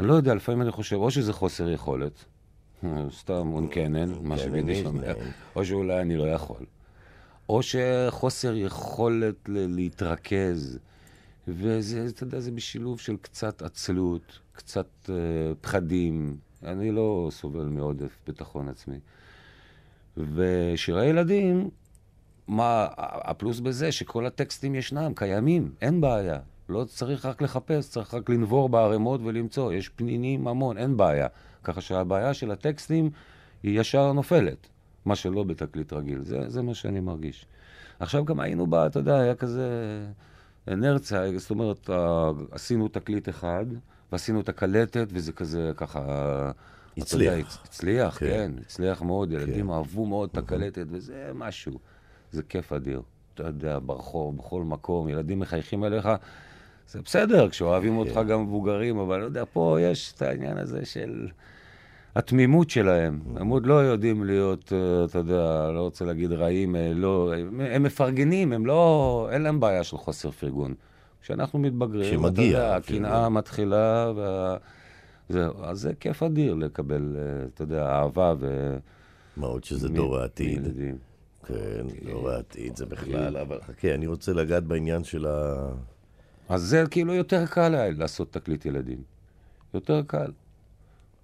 אני 0.00 0.08
לא 0.08 0.14
יודע, 0.14 0.34
לפעמים 0.34 0.62
אני 0.62 0.70
חושב, 0.70 0.96
או 0.96 1.10
שזה 1.10 1.32
חוסר 1.32 1.70
יכולת, 1.70 2.24
סתם 3.10 3.46
מונקנן, 3.46 4.12
מה 4.22 4.38
שביידיש 4.38 4.86
אומר. 4.86 5.14
או 5.56 5.64
שאולי 5.64 6.00
אני 6.00 6.16
לא 6.16 6.24
יכול. 6.24 6.66
או 7.48 7.60
שחוסר 7.62 8.56
יכולת 8.56 9.34
להתרכז, 9.48 10.78
וזה, 11.48 12.06
אתה 12.08 12.22
יודע, 12.22 12.40
זה 12.40 12.50
בשילוב 12.50 13.00
של 13.00 13.16
קצת 13.16 13.62
עצלות, 13.62 14.38
קצת 14.52 14.88
uh, 15.04 15.10
פחדים. 15.60 16.36
אני 16.62 16.90
לא 16.90 17.28
סובל 17.30 17.64
מעודף 17.64 18.18
ביטחון 18.26 18.68
עצמי. 18.68 18.98
ושירי 20.16 21.06
ילדים, 21.06 21.70
מה 22.48 22.86
הפלוס 22.98 23.60
בזה? 23.60 23.92
שכל 23.92 24.26
הטקסטים 24.26 24.74
ישנם, 24.74 25.12
קיימים, 25.16 25.72
אין 25.82 26.00
בעיה. 26.00 26.38
לא 26.70 26.84
צריך 26.84 27.26
רק 27.26 27.42
לחפש, 27.42 27.88
צריך 27.90 28.14
רק 28.14 28.28
לנבור 28.30 28.68
בערימות 28.68 29.20
ולמצוא. 29.24 29.72
יש 29.72 29.88
פנינים 29.88 30.48
המון, 30.48 30.78
אין 30.78 30.96
בעיה. 30.96 31.26
ככה 31.64 31.80
שהבעיה 31.80 32.34
של 32.34 32.50
הטקסטים 32.50 33.10
היא 33.62 33.80
ישר 33.80 34.12
נופלת, 34.12 34.66
מה 35.04 35.16
שלא 35.16 35.42
בתקליט 35.42 35.92
רגיל. 35.92 36.20
זה, 36.22 36.48
זה 36.50 36.62
מה 36.62 36.74
שאני 36.74 37.00
מרגיש. 37.00 37.46
עכשיו 38.00 38.24
גם 38.24 38.40
היינו 38.40 38.66
בה, 38.66 38.86
אתה 38.86 38.98
יודע, 38.98 39.18
היה 39.18 39.34
כזה 39.34 39.68
אנרציה, 40.68 41.38
זאת 41.38 41.50
אומרת, 41.50 41.90
עשינו 42.50 42.88
תקליט 42.88 43.28
אחד, 43.28 43.66
ועשינו 44.12 44.40
את 44.40 44.48
הקלטת, 44.48 45.08
וזה 45.12 45.32
כזה 45.32 45.72
ככה... 45.76 46.50
הצליח. 46.96 47.32
יודע, 47.32 47.48
הצ- 47.48 47.58
הצליח, 47.64 48.18
כן. 48.18 48.26
כן, 48.26 48.52
הצליח 48.66 49.02
מאוד, 49.02 49.32
ילדים 49.32 49.70
אהבו 49.70 50.06
מאוד 50.06 50.28
את 50.32 50.36
הקלטת, 50.38 50.86
וזה 50.90 51.30
משהו. 51.34 51.78
זה 52.32 52.42
כיף 52.42 52.72
אדיר. 52.72 53.02
אתה 53.34 53.42
יודע, 53.42 53.78
ברחוב, 53.86 54.36
בכל 54.36 54.62
מקום, 54.62 55.08
ילדים 55.08 55.38
מחייכים 55.40 55.84
אליך. 55.84 56.08
זה 56.90 57.00
בסדר, 57.04 57.48
כשאוהבים 57.48 57.96
אותך 57.96 58.14
כן. 58.14 58.26
גם 58.26 58.42
מבוגרים, 58.42 58.98
אבל 58.98 59.20
לא 59.20 59.24
יודע, 59.24 59.44
פה 59.52 59.78
יש 59.80 60.12
את 60.16 60.22
העניין 60.22 60.58
הזה 60.58 60.84
של 60.84 61.28
התמימות 62.14 62.70
שלהם. 62.70 63.20
הם 63.36 63.48
עוד 63.48 63.66
לא 63.66 63.74
יודעים 63.74 64.24
להיות, 64.24 64.72
אה, 64.72 65.04
אתה 65.04 65.18
יודע, 65.18 65.70
לא 65.74 65.80
רוצה 65.80 66.04
להגיד 66.04 66.32
רעים, 66.32 66.76
אה, 66.76 66.92
לא, 66.94 67.34
הם, 67.34 67.60
הם 67.60 67.82
מפרגנים, 67.82 68.52
הם 68.52 68.66
לא, 68.66 69.28
אין 69.32 69.42
להם 69.42 69.60
בעיה 69.60 69.84
של 69.84 69.96
חוסר 69.96 70.30
פרגון. 70.30 70.74
כשאנחנו 71.22 71.58
מתבגרים, 71.58 72.20
אתה 72.20 72.28
כשמגיע 72.32 72.44
יודע, 72.44 72.76
הפרגון. 72.76 73.04
הקנאה 73.04 73.28
מתחילה, 73.28 74.12
וה... 74.16 74.56
זהו, 75.28 75.64
אז 75.64 75.80
זה 75.80 75.92
כיף 76.00 76.22
אדיר 76.22 76.54
לקבל, 76.54 77.16
אה, 77.18 77.46
אתה 77.54 77.62
יודע, 77.62 77.86
אהבה 77.86 78.34
ו... 78.38 78.76
מה 79.36 79.46
עוד 79.46 79.64
שזה 79.64 79.88
מ- 79.88 79.94
דור 79.94 80.18
העתיד. 80.18 80.62
מילדים. 80.62 80.96
כן, 81.46 81.86
דור 82.10 82.30
העתיד 82.30 82.76
זה 82.76 82.86
בכלל, 82.86 83.36
אבל 83.36 83.58
חכה, 83.66 83.94
אני 83.94 84.06
רוצה 84.06 84.32
לגעת 84.32 84.64
בעניין 84.64 85.04
של 85.04 85.26
ה... 85.26 85.68
אז 86.50 86.62
זה 86.62 86.84
כאילו 86.90 87.14
יותר 87.14 87.46
קל 87.46 87.74
היה 87.74 87.90
לעשות 87.90 88.32
תקליט 88.32 88.66
ילדים. 88.66 89.02
יותר 89.74 90.02
קל. 90.06 90.32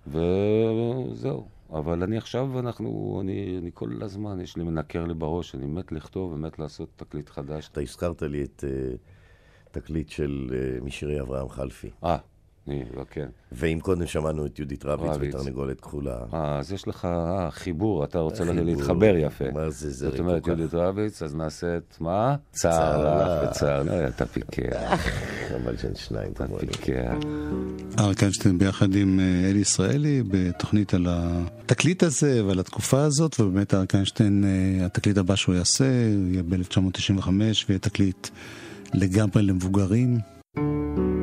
וזהו. 0.06 1.48
אבל 1.70 2.02
אני 2.02 2.16
עכשיו, 2.16 2.60
אנחנו, 2.60 3.18
אני, 3.22 3.58
אני 3.58 3.70
כל 3.74 4.02
הזמן, 4.02 4.40
יש 4.40 4.56
לי 4.56 4.64
מנקר 4.64 5.04
לי 5.04 5.14
בראש, 5.14 5.54
אני 5.54 5.66
מת 5.66 5.92
לכתוב 5.92 6.32
ומת 6.32 6.58
לעשות 6.58 6.88
תקליט 6.96 7.28
חדש. 7.28 7.68
אתה 7.68 7.80
הזכרת 7.80 8.22
לי 8.22 8.44
את 8.44 8.64
אה, 8.66 8.94
תקליט 9.70 10.08
של 10.08 10.50
אה, 10.54 10.80
משירי 10.84 11.20
אברהם 11.20 11.48
חלפי. 11.48 11.90
אה, 12.04 12.18
אני, 12.68 12.84
כן. 13.10 13.26
ואם 13.52 13.78
קודם 13.82 14.06
שמענו 14.06 14.46
את 14.46 14.58
יהודית 14.58 14.84
רביץ 14.84 15.10
רביץ. 15.10 15.34
ותרנגולת 15.34 15.80
כחולה. 15.80 16.18
אה, 16.34 16.58
אז 16.58 16.72
יש 16.72 16.88
לך 16.88 17.04
אה, 17.04 17.50
חיבור, 17.50 18.04
אתה 18.04 18.18
רוצה 18.18 18.44
חיבור. 18.44 18.64
להתחבר 18.64 19.16
יפה. 19.16 19.44
מה 19.54 19.70
זה, 19.70 19.90
זה 19.90 20.10
זאת 20.10 20.20
אומרת, 20.20 20.46
יהודית 20.46 20.74
רביץ, 20.74 21.22
אז 21.22 21.34
נעשה 21.34 21.76
את 21.76 21.96
מה? 22.00 22.36
צער 22.50 23.04
לך 23.04 23.42
לך. 23.44 23.50
וצער. 23.50 23.82
לא, 23.82 24.08
אתה 24.08 24.26
פיקח. 24.26 25.08
אבל 25.56 25.76
של 25.76 25.94
שניים 25.94 26.34
כמוני. 26.34 26.58
פיקח. 26.58 27.14
אריק 27.98 28.22
איינשטיין 28.22 28.58
ביחד 28.58 28.94
עם 28.94 29.20
אה, 29.20 29.50
אלי 29.50 29.58
ישראלי 29.58 30.22
בתוכנית 30.28 30.94
על 30.94 31.06
התקליט 31.10 32.02
הזה 32.02 32.44
ועל 32.46 32.58
התקופה 32.58 33.02
הזאת, 33.02 33.40
ובאמת 33.40 33.74
אריק 33.74 33.94
איינשטיין, 33.94 34.44
אה, 34.44 34.86
התקליט 34.86 35.18
הבא 35.18 35.36
שהוא 35.36 35.54
יעשה, 35.54 35.84
יהיה 36.30 36.42
ב-1995, 36.42 37.28
ויהיה 37.68 37.78
תקליט 37.78 38.28
לגמרי 38.94 39.42
למבוגרים. 39.42 40.18
צר 40.56 41.15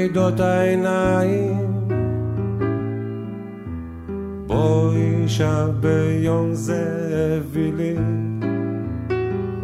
כך 0.00 0.06
מעידות 0.06 0.40
העיניים. 0.40 1.88
בואי 4.46 5.28
שביום 5.28 6.52
זה 6.52 6.84
הביא 7.38 7.72
לי 7.72 7.94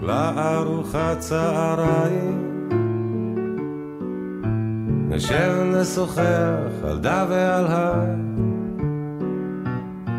לארוחת 0.03 1.18
צהריים. 1.18 2.68
נשב 5.09 5.53
נשוחח 5.64 6.84
על 6.84 6.99
דה 6.99 7.26
ועל 7.28 7.66
הר, 7.66 8.05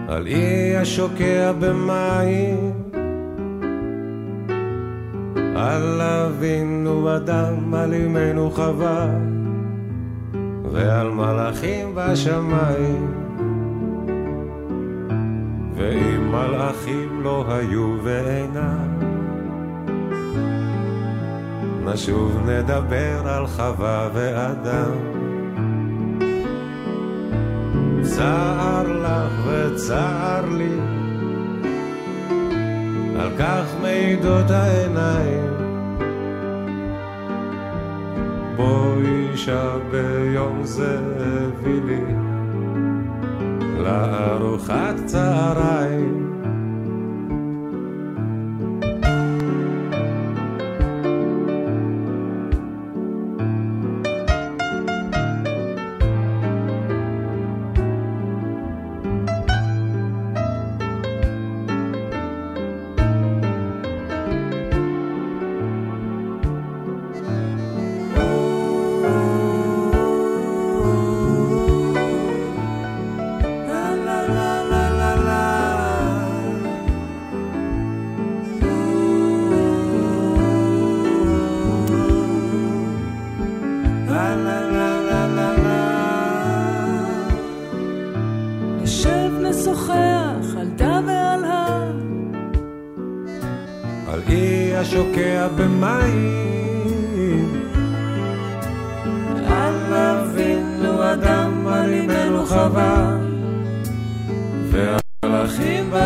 על 0.08 0.28
אי 0.28 0.78
השוקע 0.78 1.52
במים. 1.60 2.72
על 5.56 6.02
אבינו 6.02 7.16
אדם, 7.16 7.74
על 7.74 7.94
אמנו 7.94 8.52
חווה, 8.52 9.10
ועל 10.78 11.10
מלאכים 11.10 11.96
בשמיים. 11.96 13.14
ואם 15.76 16.32
מלאכים 16.32 17.22
לא 17.24 17.46
היו 17.50 17.96
ואינם, 18.04 19.00
נשוב 21.86 22.50
נדבר 22.50 23.28
על 23.28 23.48
חווה 23.48 24.10
ואדם. 24.14 24.92
צער 28.02 28.84
לך 28.84 29.48
וצער 29.48 30.46
לי, 30.58 30.80
על 33.20 33.30
כך 33.38 33.66
מעידות 33.82 34.52
העיניים. 34.52 35.67
בואי 38.58 39.30
אישה 39.32 39.78
זה 40.64 41.00
הביא 41.20 41.82
לי 41.86 42.14
לארוחת 43.84 44.96
צהריים. 45.06 46.17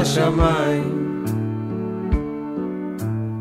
בשמיים. 0.01 1.25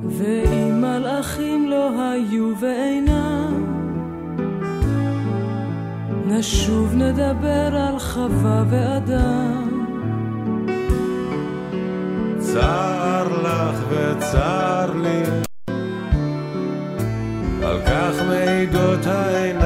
ואם 0.08 0.80
מלאכים 0.80 1.68
לא 1.68 1.90
היו 2.02 2.52
ואינם, 2.60 3.54
נשוב 6.26 6.94
נדבר 6.94 7.76
על 7.76 7.98
חווה 7.98 8.64
ואדם. 8.70 9.68
צר 12.38 13.28
לך 13.42 13.84
וצר 13.90 14.90
לי, 15.02 15.22
על 17.62 17.80
כך 17.86 18.22
מעידות 18.28 19.06
העיניים. 19.06 19.59